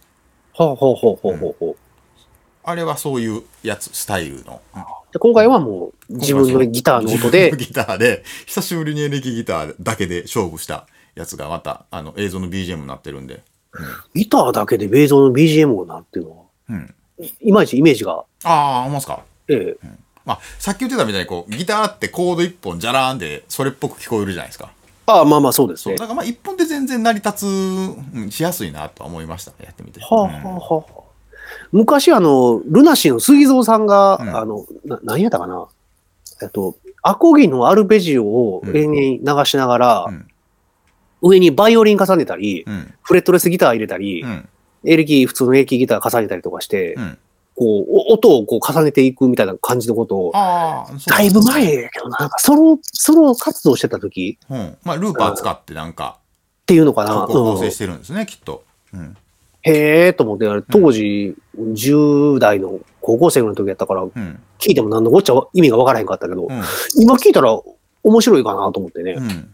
[0.56, 1.76] はあはあはあはあはあは
[2.64, 2.72] あ。
[2.72, 4.84] あれはそういうやつスタイルの、うん
[5.18, 7.52] で今回はもう自分のギターの音で。
[7.58, 13.44] ギターで久しぶりにエレキギターだけで勝負したやつがまたあの映像の BGM になってるんで。
[14.14, 16.96] ギターだけでベーゾの BGM がなるっていうのは、うん。
[17.42, 19.22] いまいちイメージが、ああ思いますか。
[19.48, 19.88] ええ、
[20.26, 24.72] まあ、さっき言ってたみたいにこうギターってコード1本じゃらーんでそれっぽく聞こえるじゃないですか。
[25.08, 25.96] ああ、まあまあそうですね。
[25.98, 26.08] そう。
[26.08, 30.02] だからまあ1本で全然成り立つ、うんしやすいなとは思いましたやってみて。
[30.02, 31.07] はあ、はあはあはあ、
[31.72, 34.38] 昔あの、ルナシーの杉蔵さんが、うん。
[34.38, 35.68] あの、な、何やったかな？
[36.42, 40.28] えっと、アコギのアルペジオを延々流しながら、うん。
[41.22, 42.94] 上にバイオリン重ねたり、うん。
[43.02, 44.50] フレットレスギター入れたり、うん。
[44.86, 47.18] エレキ、普通のエレキギター重ねたりとかして、うん。
[47.56, 50.86] こう、お音をこう重ねていくみたいな感じのことを、だ
[51.24, 54.78] いぶ前やけどな、なんかソロ、ソロ活動してた時うん。
[54.84, 56.20] まあルーパー使ってなんか
[56.62, 57.26] っていうのかな。
[57.26, 57.72] 構成うん。
[57.72, 59.18] してるんですねきっと、うん、
[59.68, 64.40] へえと思って、あれ当時10代の高校生の時やったから、うん。
[64.60, 66.62] 聞いても何のこっちゃ意味がわからへんかったけど、うん。
[67.00, 67.60] 今聞いたら
[68.04, 69.14] 面白いかなと思ってね。
[69.14, 69.50] うん。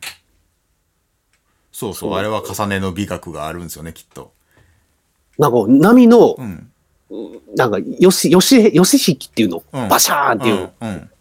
[1.72, 4.32] そうそう、あれは重ねの美学があるんですよね、きっと。
[5.38, 6.70] なんか波のう、ん。
[7.56, 10.72] なんか、よし、よし、よし引きっていうの、うんバシャーンっていう。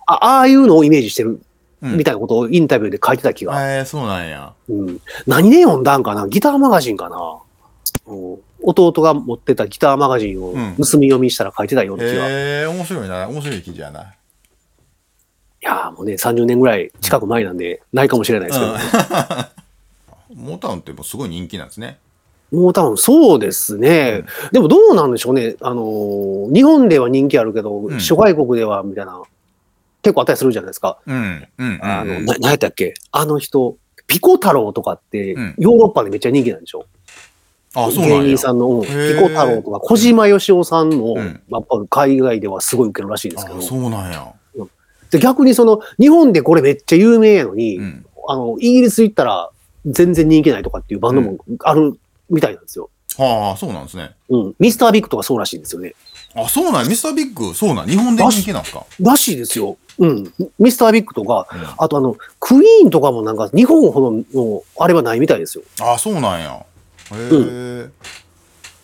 [0.07, 1.41] あああいうのをイメージしてる
[1.81, 3.77] うんみたいなことをインタビューで書いてた気が。
[3.77, 4.55] えー、そうなんや。
[4.69, 6.29] うん、何で読んだんかな？
[6.29, 7.39] ギターマガジンかな、
[8.07, 12.27] うん、弟が持ってたギターマガジンをうん盗み読みしたら書いてたような気が。
[12.29, 13.29] えー、面白いな。
[13.29, 14.14] 面白い記事やな。
[15.62, 18.72] やーもうね、30年ぐらい近く前なんで、ないかもしれないですけど、
[20.35, 21.98] モータウンってもうすごい人気なんですね。
[22.51, 24.25] もう多分そうですね。
[24.51, 25.57] でもどうなんでしょうね。
[25.61, 29.22] あのー日本では人気あるけど、うん諸外国ではみたいな、
[30.03, 30.98] 結構あったりするじゃないですか。
[31.07, 31.48] うん。
[31.59, 31.79] うん。
[31.83, 32.94] あの、うんな、何やったっけ？
[33.12, 36.88] あの人、ピコ太郎とかってうん、ヨーロッパでめっちゃ人気なんでしょ、うな
[37.81, 38.21] んや。
[38.21, 44.33] 芸人さんの、うんピーコ太郎とか、小島よしおさんも、うんやっぱ海外ではすごい受けるらしいですけどあ、、そうなんや。
[45.11, 48.07] で逆にその、日本でこれめっちゃ有名やのに、うん。
[48.29, 49.51] あの、イギリス行ったら
[49.85, 51.99] 全然人気ないとかっていうバンドもある
[52.31, 52.89] みたいなんですよ。
[53.19, 54.13] はあ、そうなんですね。
[54.31, 54.55] うん。
[54.59, 55.95] ミスタービッグとかそうらしいんですよね。
[56.35, 56.89] あ、そうなんや。
[56.89, 57.89] ミスタービッグ、そうなん。
[57.89, 58.87] 日本で人気なんですか。
[59.01, 59.77] らしいですよ。
[59.99, 60.33] うん。
[60.59, 65.65] ミスタービッグとか、うんあとあの、クイーンとかもなんか日本ほどのあれはないみたいですよ。
[65.83, 66.65] あ、そうなんや。
[67.11, 67.91] へえ。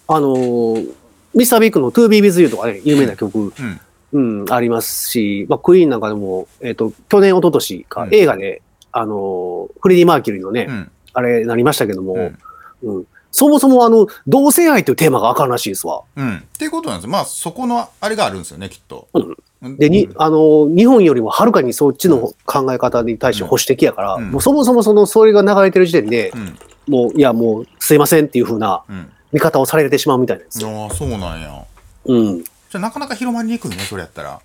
[0.09, 0.94] あのー
[1.35, 3.81] ミスタービッグの To Be With You とかね、有名な曲、うん。
[4.11, 10.90] うん、ありますし、まあ、クイーンなんかでも、えっ、と、去年、一昨年か、うん映画で、あのーフレディ・マーキュリーのね、うん。
[11.12, 12.38] あれなりましたけども、うん
[12.83, 16.02] うんそもそもあの、同性愛というテーマがあかんらしいですわ。
[16.16, 16.37] うん。
[16.38, 19.07] っていうことなんですまあ、そこの、あれがあるんですよね、きっと。
[19.12, 26.59] うんで、に、あのー日本よりもはるかにそっちの考え方に対して保守的やから、うんもうそもそもその、それが流れてる時点で、うん。
[26.88, 29.11] もう、いや、もう、すいませんっていうふうなうん。
[29.31, 30.70] 見方をされてしまうみたいなんですよ。
[30.70, 31.64] ああ、そうなんや。
[32.07, 32.42] うん。
[32.42, 34.40] じゃあ、なかなか広まりにくいね、それやったら。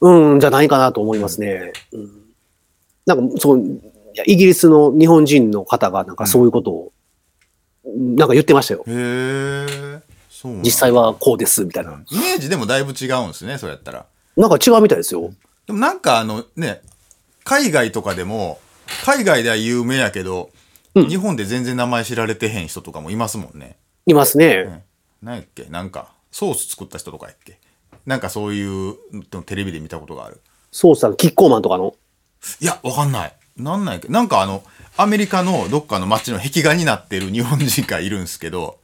[0.00, 1.72] うん、じゃないかなと思いますね。
[1.92, 2.10] うん。
[3.06, 3.62] なんか、そう、
[4.26, 6.92] イギリスの日本人の方が、なんかそういうことを、
[7.84, 8.84] なんか言ってましたよ。
[8.86, 10.00] へえ。
[10.30, 11.92] そう実際はこうです、みたいな。
[12.10, 14.06] イメージでもだいぶ違うんですね、そうやったら。
[14.36, 15.32] なんか違うみたいですよ。
[15.66, 16.80] でもなんかあのね、
[17.44, 18.58] 海外とかでも、
[19.04, 20.50] 海外では有名やけど、
[20.94, 23.76] うん日本で全然名前知られてへん人とかもいますもんね。
[24.06, 24.84] いますね。
[25.22, 25.64] 何やっけ？
[25.64, 27.58] なんか、ソース作った人とかやっけ？
[28.06, 28.96] なんかそういう
[29.32, 30.40] のテレビで見たことがある。
[30.72, 31.94] そうさん、キッコーマンとかの？
[32.60, 33.32] いや、わかんない。
[33.56, 34.08] なんなんやっけ？
[34.08, 34.62] なんかあの、
[34.96, 38.78] アメリカのどっかの街の壁画になってる日本人がいるんですけど、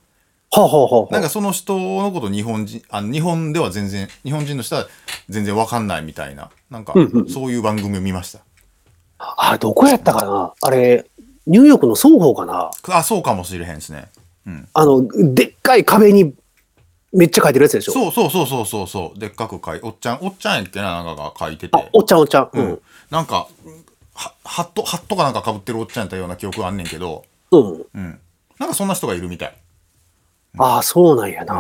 [0.52, 4.86] はあ、はあはあはあ、なんかその人のこと日本人、あの日本では全然、日本人の人は
[5.28, 8.40] 全然わかんないみたいな、なんかうんうんそういう番組を見ました。
[9.18, 10.54] あれ、どこやったかな？
[10.60, 11.06] あれ、
[11.46, 14.08] ニューヨークの双方かなあ、そうかもしれへんですね。
[14.46, 14.68] うん。
[14.74, 16.34] あの、でっかい壁に
[17.12, 19.18] めっちゃ書いてるやつでしょそうそうそうそうそうそう。
[19.18, 21.76] でっかく書いおっちゃん、おっちゃんやっけな、なんかが書いてて。
[21.76, 22.50] あ、おっちゃんおっちゃん。
[22.52, 22.80] ううんん。。
[23.10, 23.48] なんか、
[24.14, 27.86] はハット、ハットかなんか被ってるおっちゃんやったような記憶があんねんけど、うん。
[27.94, 28.20] うん。
[28.58, 29.56] なんかそんな人がいるみたい。
[30.58, 31.54] ああ、そうなんやな、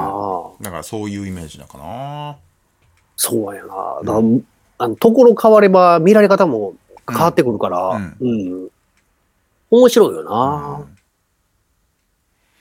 [0.62, 2.36] だからそういうイメージなのかな。
[3.16, 3.68] そうやな。
[3.68, 4.20] だから
[4.78, 6.74] あの、ところ変われば見られ方も
[7.08, 8.68] 変わってくるから、ううんん。
[9.70, 10.96] 面白いよな、うん。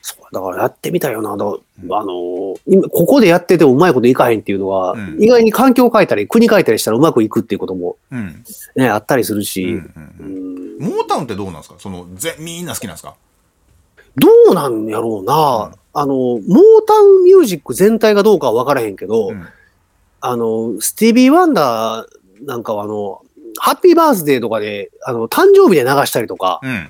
[0.02, 1.36] そうだからやってみたいよな。
[1.38, 5.18] だからあの今ここでやっててもうまいこといかへんっていうのは、うん。
[5.24, 8.44] 意外に環境変えたり、国変えたりしたらうまくいくっていうこともうん。
[8.76, 10.88] ね、あったりするし、うんうんううん。
[10.90, 11.76] んモータウンってどうなんですか？
[11.80, 13.16] その、ぜ、みんな好きなんですか？
[14.18, 15.76] どうなんやろうな、うん。
[15.94, 19.48] あの、モータウンミュージック全体がどうかは分からへんけど、うん。
[20.22, 23.22] あの、スティービー・ワンダーなんかはあの、
[23.60, 26.90] ハッピーバースデーとかで、あの、誕生日で流したりとかうん。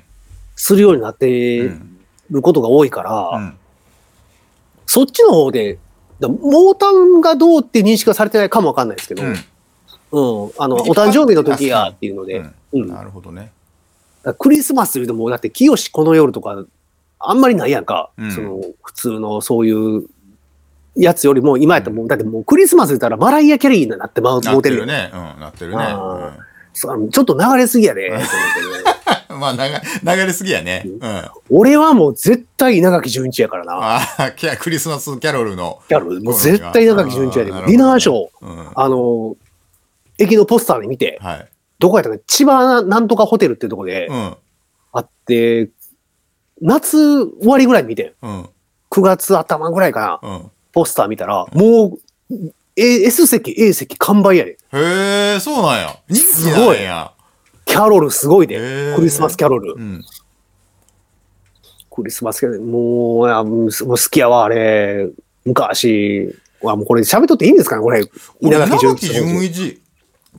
[0.56, 1.98] するようになってうん。
[2.32, 3.58] ることが多いから、うん。
[4.86, 5.78] そっちの方で、
[6.20, 10.52] だモータウンがどうって認識はされてないかもわかんないですけど、ううんん。
[10.58, 13.52] あの、お誕生日の時やっていうので、うんなるほどね。
[14.24, 16.64] らクリスマスでも、だって、清この夜とか、
[17.20, 18.12] あんまりないやんか。
[18.18, 20.08] うんその、普通のそういう
[20.96, 24.84] やつよりも、今やったらもう、だってもうクリスマス言ったらマライア・キャリーになってまう、なもうてるよ。
[24.84, 25.12] ってるね。
[25.14, 25.40] うん。
[25.40, 25.78] なってるね。
[26.76, 28.24] ちょっと流れすぎやで、ね
[29.30, 29.40] うん。
[29.40, 29.58] まあ、流
[30.04, 30.84] 流れすぎやね。
[30.86, 31.04] うん。
[31.04, 33.98] あ俺はもう絶対稲垣潤一やからな。
[33.98, 35.80] あ、クリスマスキャロルの。
[35.88, 37.52] キャロル、もう絶対稲垣潤一やで。
[37.52, 38.72] ディナーショー、うん。
[38.76, 39.36] あの、
[40.18, 41.48] 駅のポスターで見て、はい。
[41.80, 42.22] どこやったかな？
[42.28, 44.36] 千葉なんとかホテルっていうとこでうん。
[44.94, 45.70] あって、
[46.62, 48.50] 夏終わりぐらいに見て、うん。
[48.92, 50.52] 9月頭ぐらいかな、うん。
[50.72, 51.98] ポスター見たら、も
[52.32, 52.36] う、
[52.76, 54.58] A- S 席、A 席完売やで。
[54.74, 56.00] へえ、そうなんや。
[56.10, 57.12] 人気すごいなんや。
[57.66, 58.94] キャロルすごいで。
[58.96, 59.80] クリスマスキャロルう。
[59.80, 60.04] ん。
[61.90, 65.10] クリスマスキャロル、もう、いやもう好きやわ、あれ。
[65.46, 66.36] 昔。
[66.62, 68.04] わもうこれ喋っとっていいんですかねこれ。
[68.42, 69.82] 俺稲垣稲潤垣潤一、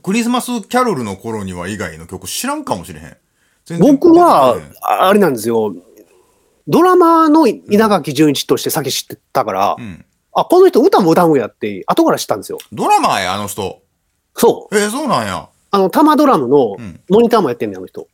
[0.03, 3.03] クリスマスキャロルの頃には以外の曲知らんかもしれへ
[3.75, 3.79] ん。
[3.79, 5.73] 僕はあれなんですよ。
[6.67, 10.05] ドラマの稲垣潤一として先知ってたから、うん。
[10.39, 12.59] あ、この人歌も歌うんやって、後から知ったんですよ。
[12.71, 13.81] ドラマーや、あの人。
[14.35, 14.77] そう。
[14.77, 15.49] えー、そうなんや。
[15.71, 18.07] あの、タマドラムのうんモニターもやってんねん、あの人。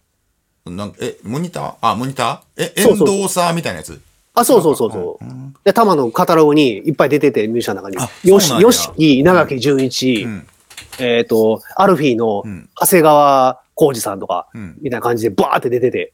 [0.66, 1.76] なんかえ、モニター？
[1.82, 2.64] あ、モニター？
[2.64, 4.02] え、エンドーサーみたいなやつ？
[4.34, 5.26] あ、そうそうそうそう。
[5.26, 8.10] んで、タマのカタログにいっぱい出てて、ミュージシャンの中にあ。
[8.24, 10.48] よし、よしき、稲垣潤一、うん。
[11.00, 14.78] えっ、と、アルフィーのうん長谷川浩二さんとか、うん。
[14.82, 16.14] みたいな感じでバーって出てて。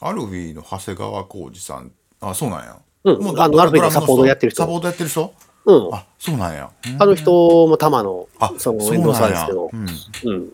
[0.00, 1.92] アルフィーの長谷川浩二さん。
[2.20, 2.76] あ、そうなんや。
[3.04, 5.32] うんもうあのアルフィーのサポートやってる人サポートやってる人？
[5.66, 5.94] うん。
[5.94, 6.70] あ、そうなんや。
[6.98, 9.70] あの人もタマのあ、、その、そうエンドサなんですけど。
[9.72, 9.86] うん。
[10.32, 10.52] うん。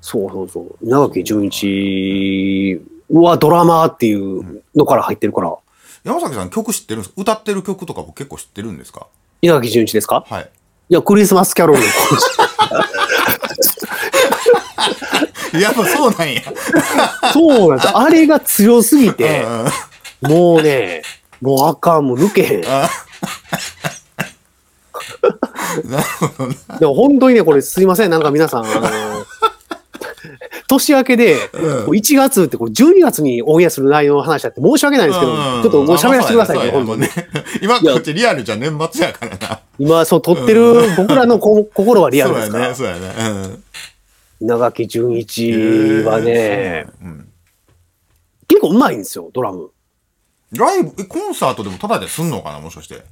[0.00, 0.76] そうそうそう。
[0.82, 5.56] 稲垣潤一はドラマーっていうのから入ってるから。
[6.04, 7.22] 山崎さん曲知ってるんですか？
[7.22, 9.06] 歌ってる曲とかも結構知ってるんですか？
[9.42, 10.24] 稲垣潤一ですか？
[10.28, 10.50] はい。
[10.88, 11.86] いや、クリスマスキャロルの
[15.60, 16.42] やっぱそうなんや。
[17.32, 17.98] そうなんですよ。
[17.98, 19.66] あれが強すぎて、うん
[20.22, 21.02] もうね、
[21.40, 22.64] もうあかん、もう抜けへん。
[22.66, 22.88] あ
[25.84, 26.78] なるほどな。
[26.78, 28.72] でも本当にね、これすいません、なんか皆さん、あの、
[30.68, 36.86] 年明けで、うんこう1月ってこう12月にオンエアする内容の話だって申し訳ないんですけど、うんちょっともう喋らせてくださいね、あまあ。
[36.86, 37.10] そうやね
[37.62, 39.60] 今こっちリアルじゃ年末やからな。
[39.78, 42.74] 今、そう、撮ってる僕らのこ心はリアルですから。
[42.74, 43.56] そうやね、そうやね。
[44.40, 45.18] 稲垣潤うん。
[45.18, 45.52] 一
[46.04, 47.28] はね、うん
[48.48, 49.70] 結構うまいんですよ、ドラム。
[50.52, 53.02] ライブ、えコンサートでもタダですんのかなもしかして。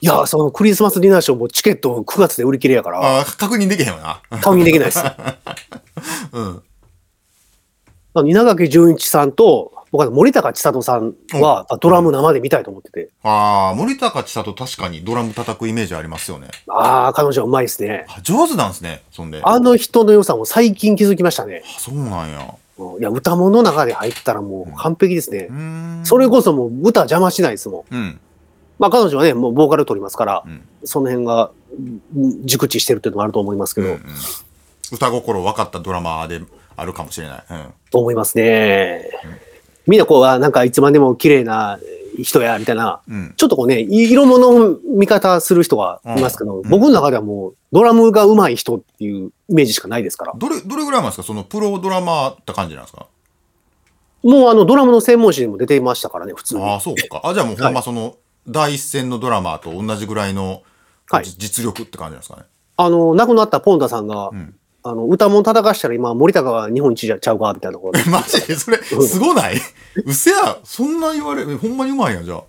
[0.00, 4.38] いや、そのクリスマスディナーショーもチケット9月で売り切れやから、あ確認できへんわな。
[4.38, 5.02] 確認できないです。
[6.32, 6.62] うん。
[8.28, 16.48] 稲垣潤一さんと、僕は森高千里さんは、あドラム生で見たいと思ってて、ああ、森高千里確かにドラム叩くイメージありますよね。
[16.68, 18.06] ああ、彼女はうまいですね。
[18.08, 19.40] あ上手なんですね、そんで。
[19.42, 21.62] ああの人の良さも最近気づきましたね。
[21.78, 22.54] そうなんや。
[22.78, 25.48] うんいや、歌物の中で入ったらもう完璧ですね。
[26.04, 27.94] それこそもう歌邪魔しないですもん。
[27.94, 28.20] うん。
[28.78, 30.60] まあ彼女はね、もうボーカル取りますからう、ん。
[30.84, 31.50] その辺が
[32.14, 34.00] うん熟知してるっていうのもあると思いますけど、うんうん
[34.92, 36.40] 歌心分かったドラマーで
[36.76, 37.44] あるかもしれない。
[37.50, 37.66] うん。
[37.90, 39.10] と思いますね。
[39.86, 41.80] みんなこう、あなんかいつまでも綺麗な
[42.22, 43.34] 人や、みたいな、うん。
[43.36, 50.34] ちょっとこうね、い色物の見方する人がいますけど、うん僕の中ではもうドラムが上手い人っていうイメージしかないですから。
[50.36, 51.22] どれ、どれぐらい前ですか？
[51.22, 53.06] そのプロドラマーって感じなんですか？
[54.22, 56.64] もうあのドラムの専門誌にも出ていましたからね、普通に。
[56.64, 57.20] ああ、そうか。
[57.24, 58.16] あ、じゃあもうほんまその、
[58.48, 60.62] 第一線のドラマーと同じぐらいの、
[61.08, 62.42] はいじ実力って感じなんですかね？
[62.76, 64.54] あの、亡くなったポンタさんが、うん。
[64.88, 68.04] あの、歌もん叩かしたら今、森高が日本一じゃちゃうか、みたいなところで。
[68.10, 68.46] マジ？
[68.46, 69.56] でそれ、すごない？
[70.04, 72.42] うせや、そんな言われ、えほんまにうまいやん、じゃあ。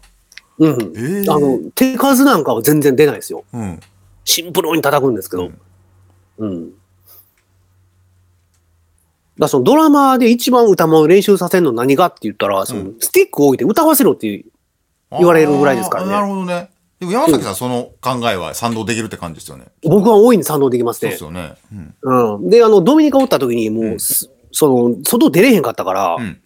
[0.60, 0.94] うん。
[0.96, 3.44] ええあの、手数なんかは全然出ないですよ。
[3.54, 3.80] うん。
[4.24, 5.50] シンプルに叩くんですけど。
[6.38, 6.70] うん。
[6.70, 6.76] だか
[9.40, 14.46] らそのドラマーで一番歌も練習させるの何がって言ったら、そのスティックを置いて歌わせろっていう、
[15.12, 16.70] 言われるぐらいですからねなるほどね。
[17.00, 19.66] でも山崎さん、その考えは賛同できるって感じですよね。
[19.84, 21.42] 僕は大いに賛同できますねそうです。
[21.42, 21.56] よね。
[22.04, 22.36] うん。
[22.36, 22.50] うん。
[22.50, 26.42] で、あの、ドミニカおった時にもう、うんすその、外出れへんかったから、うん。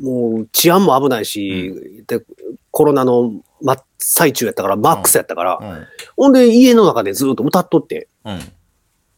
[0.00, 2.24] もう治安も危ないし、で、
[2.70, 5.86] コロナの真っ最中やったから、マックスやったから、うん。
[6.16, 8.38] ほんで家の中でずっと歌っとって、うん。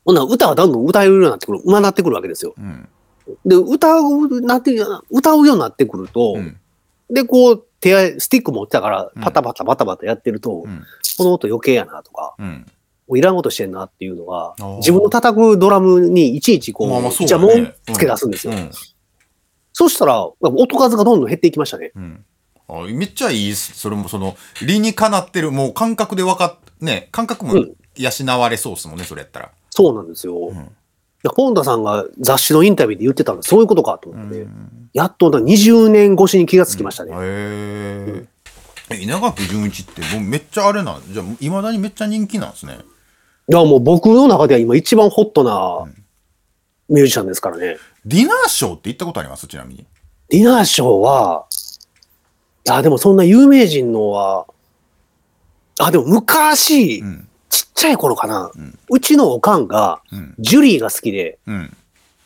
[0.07, 2.55] ほんなら歌がどんどん歌えるようになってくる、うまなってくるわけですよ。
[2.57, 2.89] うん。
[3.45, 4.75] で、歌う、なって、
[5.11, 6.57] 歌うようになってくると、うん。
[7.11, 10.85] で、こう、手合スティック持ってたからうん、パタパタパタパタやってると、うん。
[11.17, 12.67] この音余計やなとか、うん。
[13.09, 18.53] もういらんことしてんなっていうのが自分の叩くドラムにいちいちこう、まあまあそうイチャだねモンつけ出すんですよ。
[18.53, 18.71] うん。
[19.73, 21.93] そしたら、音数がどんどん減っていきましたね。
[21.95, 22.25] うん。
[22.69, 23.55] あめっちゃいい。
[23.55, 29.51] それもその、理にかなってる、もう感覚で分かっ、ね、感覚もうん養われそうっすもんね、それやったら。
[29.71, 30.35] そうなんですよ。
[30.35, 30.57] んい
[31.23, 37.13] やポンタさんが雑誌のインタビューで言ってたのそういうことかと思って、うんやっとな20年越しに気がつきましたね。
[37.13, 38.27] へえ。
[38.91, 42.79] え稲垣潤一ってもうめっちゃあれなんじゃあいまだにめっちゃ人気なんですね。
[43.49, 45.93] いや、もう僕の中では今一番ホットな
[46.89, 47.77] ミュージシャンですからね。
[48.05, 49.47] ディナーショーって行ったことあります？
[49.47, 49.87] ちなみに。
[50.29, 51.47] ディナーショーは、
[52.67, 54.47] いや、でもそんな有名人のは、
[55.79, 57.29] あ、でも昔、うん。
[57.51, 60.35] ちっちゃい頃かな、うんうちのおかんが、うん。
[60.39, 61.77] ジュリーが好きで、うん。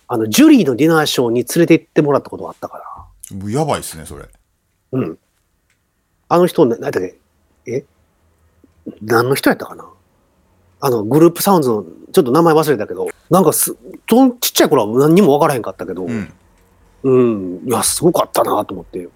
[0.07, 3.51] あの、ジュリーのディナーショーに連れて行ってもらったことがあったから。
[3.51, 4.29] やばいっすね、それ。
[4.93, 5.19] うん。
[6.29, 7.19] あの人、な何だっけ？
[7.67, 7.85] え？
[9.03, 9.89] 何の人やったかな？
[10.81, 13.77] あの、グループサウンズの、ちょっと名前忘れたけど、なんかす、
[14.09, 16.33] そのちっちゃい頃は何にも分からへんかったけど、うん。
[17.03, 17.19] う
[17.65, 19.09] ん、いや、すごかったなと思って。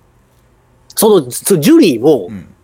[0.95, 2.55] その、そのジュリーも、うん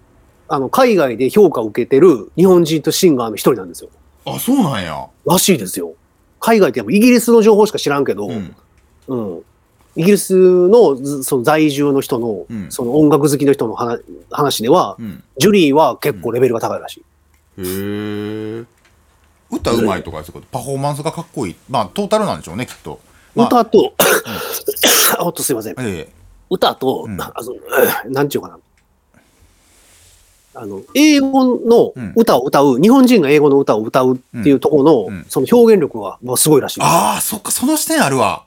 [0.48, 3.90] あの、海外で評価を受けてる日本人とシンガーの一人なんですよ。
[4.26, 5.94] あそうなんやらしいですよ。
[6.40, 8.56] 海外ってやっぱイギリスの情報しか知らんけど、うん
[9.08, 9.42] うん。
[9.96, 10.34] イギリス
[10.68, 17.00] のずその在住の人の、うんその音楽好きの人の話話では、うんジュリーは結構レベルが高いらしい。
[17.00, 17.04] へ
[18.60, 18.64] え
[19.50, 23.00] 歌うまいとかそういうことパフォーマンスがかっこいいまあトータルなんでしょうねきっと、
[23.34, 23.94] まあ、歌と、
[25.18, 25.74] あ、おっとすいません。
[25.78, 26.08] え
[26.50, 27.58] 歌と、うんあその、
[28.10, 28.58] なんていうかな。
[30.54, 36.80] あの、英語の歌を歌う、日本人が英語の歌を歌うっていうところの、うんうんその表現力はもうすごいらしい。
[36.82, 38.44] ああそっかその視点あるわ、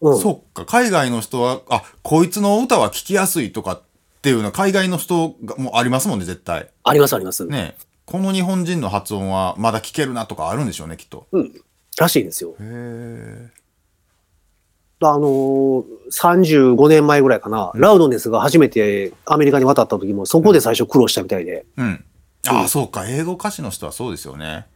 [0.00, 3.82] うん、そっか海外の人はあこいつの歌は聴きやすいとかっ
[4.20, 7.46] ていうのは海外の人がもうありますもんね絶対ありますあります。
[7.46, 11.52] ねこの日本人の発音はまだ聞けるなとかあるんでしょうねきっとうん。
[11.96, 12.50] らしいですよ。
[12.50, 13.61] へえ
[15.10, 21.66] あのー、35年前ぐらいかな、ラウドネスが初めてアメリカに渡った時も、そこで最初苦労したみたいで。
[21.76, 22.04] うん。
[22.48, 23.08] ああそうか。
[23.08, 24.66] 英語歌手の人はそうですよね。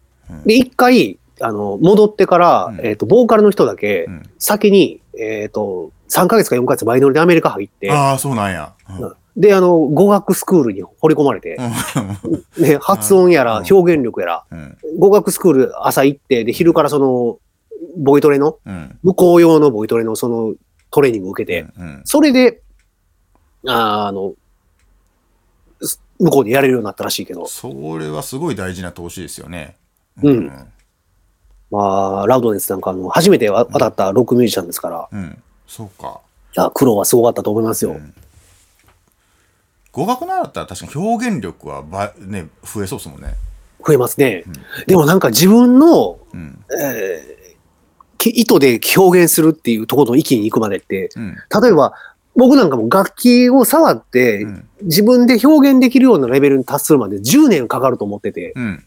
[0.45, 2.87] で、一回、あの、戻ってから、うん。
[2.87, 4.22] えっ、と、ボーカルの人だけう、ん。
[4.39, 9.05] 先に、えっ、と、3ヶ月か4ヶ月前乗りでアメリカ入って、ああそうなんや、うん。
[9.05, 9.14] うん。
[9.37, 11.59] で、あの、語学スクールに掘り込まれて、
[12.59, 13.66] ね、発音やらうん。
[13.70, 14.79] 表現力やら、うん。
[14.99, 17.39] 語学スクール朝行って、で、昼からその、
[17.97, 18.99] ボイトレの、うん。
[19.03, 20.55] 向こう用のボイトレのその
[20.90, 22.62] トレーニングを受けて、うんそれで、
[23.66, 24.34] あの、
[25.82, 29.76] す向こうでやれるようになったらしいけど、それはすごい大事な投資ですよね。
[30.22, 30.51] うん。
[31.70, 35.42] まあ、ラウドネスなんかあの、初めてわ渡ったロックミュージシャンですから、うん。
[35.66, 36.20] そうか。
[36.57, 37.92] いや、苦労はすごかったと思いますよ。
[37.92, 38.14] うん。
[39.92, 43.34] 語学習ったら確かに表現力はば、ね、増えそうですもんね。
[43.84, 44.44] 増えますね。
[44.86, 46.64] でもなんか自分の、うん。
[46.80, 47.36] えーき
[48.24, 51.36] 意図で表現するっていうところの域に行くまでって、うん。
[51.62, 51.94] 例えば、
[52.34, 54.68] 僕なんかも楽器を触って、うん。
[54.82, 58.84] 自分で表現できるようなレベルに達するまで10年かかると思ってて、うん。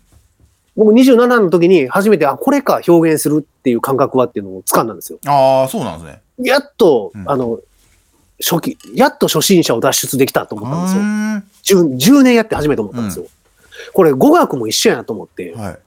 [0.75, 5.19] 僕27の時に初めて、あ、これか表現するっていう感覚はっていうのを掴んだんですよ。
[5.25, 6.21] ああ、そうなんですね。
[6.49, 7.59] やっと、うんあの、
[8.41, 11.81] 初期、やっと初心者を脱出できたと思ったんですよ。
[11.81, 13.25] う 10, 10年やって初めて思ったんですよ。
[13.93, 15.79] これ語学も一緒やなと思って、はい。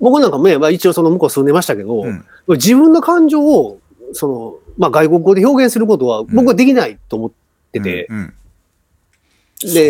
[0.00, 2.24] 僕なんかね、まあ、一応その向こう住んでましたけど、うん。
[2.48, 3.78] 自分の感情を、
[4.12, 7.30] その、まあ、外国語で表現することは僕はできないと思っ
[7.72, 8.34] てて、うん。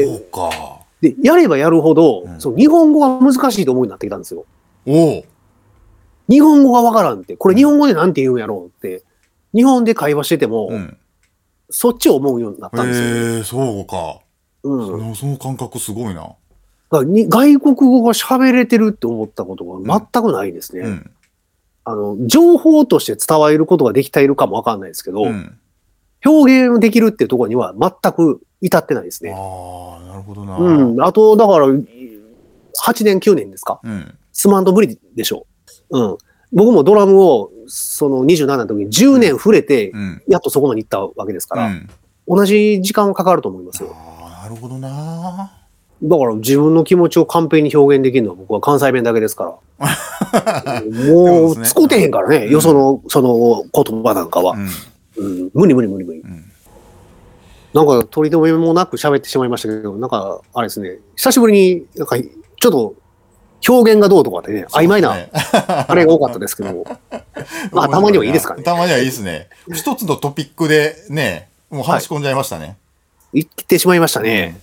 [0.03, 0.51] うか。
[1.01, 4.45] で、やればやるほど、うんその日本語が難しいと思うようになってきたんですよ。
[6.29, 9.03] 日本語がわからんって、これ日本語でなんて言うんやろうって、
[9.55, 10.97] 日本で会話してても、うん。
[11.71, 13.07] そっちを思うようになったんですよ。
[13.07, 14.21] へえ、そうか。
[14.65, 15.15] うん。
[15.15, 16.35] その感覚すごいな。
[16.91, 20.83] 外国語が喋れてるって思ったことが全くないですね。
[20.83, 21.11] うん。
[21.85, 25.57] あの、情報として伝わることができているかもわかんないですけど、うん。
[26.25, 29.33] 表現できるっていうところには全く至ってないですね。
[29.33, 30.57] ああ、なるほどな。
[30.59, 31.03] うん。
[31.03, 31.85] あと、だから、8
[33.05, 33.81] 年、9年ですか？
[33.83, 34.15] うん。
[34.33, 35.47] すまんと無理でしょ
[35.91, 35.99] う。
[35.99, 36.19] うん。
[36.53, 40.23] 僕もドラムを、その27の時に10年触れてう、ん。
[40.29, 41.89] やっとそこまで行ったわけですから、うん。
[42.29, 43.95] 同じ時間かかると思いますよ。
[43.95, 45.60] ああ、なるほどな。
[46.03, 50.83] だから自分の気持ちを完璧に表現できるのは僕は関西弁だけですから。
[51.15, 54.57] もう、使うてへんからね、うんよその、その言葉なんかはう。
[54.59, 54.69] ん。
[55.17, 56.21] うん、無理無理無理無理。
[56.21, 56.45] うん。
[57.75, 62.95] なんか、取り留めもなく喋ってしまいましたけど、なんか、あれですね、久しぶりに、なんか、ちょっと、
[63.69, 65.13] 表現がどうとかってね、曖昧な、
[65.87, 66.85] あれが多かったですけども。
[67.73, 68.63] まあ、 たまにはいいですかね。
[68.63, 69.49] たまにはいいですね。
[69.73, 72.77] 一つのトピックでね、もう話し込んじゃいましたね。
[73.33, 74.59] 言ってしまいましたね。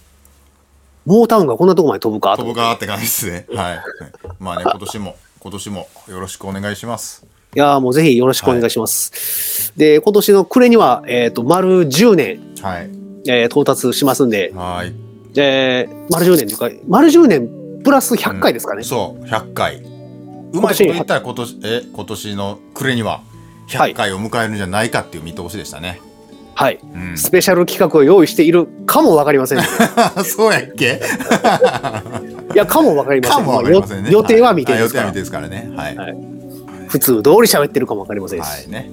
[1.07, 2.35] モータウンがこんなとこまで飛ぶか。
[2.35, 3.45] 飛ぶかって感じですね。
[3.55, 3.79] はい。
[4.39, 7.25] まあね、 今年も、今年もよろしくお願いします。
[7.55, 9.71] いやーもうぜひよろしくお願いします。
[9.77, 12.89] で、今年の暮れには、えっ、と、丸10年、はい。
[13.29, 14.93] えー到達しますんで、はい。
[15.37, 17.49] えー丸10年というか、丸10年
[17.85, 18.83] プラス100回ですかね。
[18.83, 19.77] そう、100回。
[19.77, 23.21] うまいこと言ったら今年、え、今年の暮れには
[23.69, 25.87] 100回を迎えるんじゃないかっていう見通しでしたね。
[25.87, 26.01] はい。
[26.93, 27.17] うん。
[27.17, 29.63] スペシャル企画を用意しているかもわかりません、ね。
[30.25, 30.99] そうやっけ？
[32.53, 33.37] いや、かもわかりません。
[33.37, 34.09] かもわかりませんね。
[34.11, 35.19] 予定は未定ですからはい予定は未定。
[35.19, 35.69] ですからね。
[35.75, 35.95] はい。
[35.95, 36.17] ははい
[36.87, 38.65] 普通通り喋ってるかもわかりませんし。
[38.67, 38.89] いね。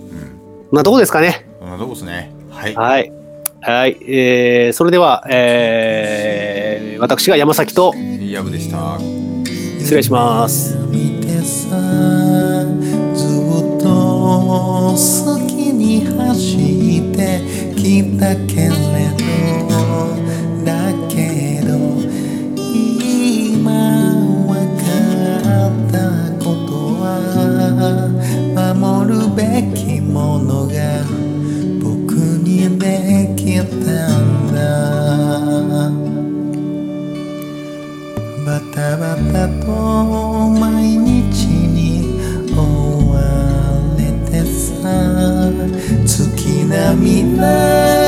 [0.72, 1.46] まあ、どこですかね？
[1.60, 1.68] うん。
[1.68, 2.32] そんなとこですね。
[2.50, 2.74] はい。
[2.74, 3.12] はい。
[3.60, 3.96] はい。
[4.08, 8.98] えー、それでは、えー、私が山崎とイヤブでした。
[9.78, 10.76] 失礼します。
[16.00, 16.56] 走
[16.98, 17.40] って
[17.76, 18.70] きたけれ
[19.68, 19.72] ど
[20.64, 20.68] だ
[21.08, 21.68] けど
[22.56, 23.64] 今
[24.46, 24.82] わか
[25.68, 25.94] った
[26.42, 26.70] こと
[27.00, 27.04] は
[28.54, 29.40] 守るべ
[29.74, 30.74] きものが
[31.82, 32.82] 僕にで
[33.36, 33.64] きた
[34.18, 34.22] ん
[34.54, 34.54] だ。
[38.44, 40.23] バタバタと
[46.94, 48.03] caminar.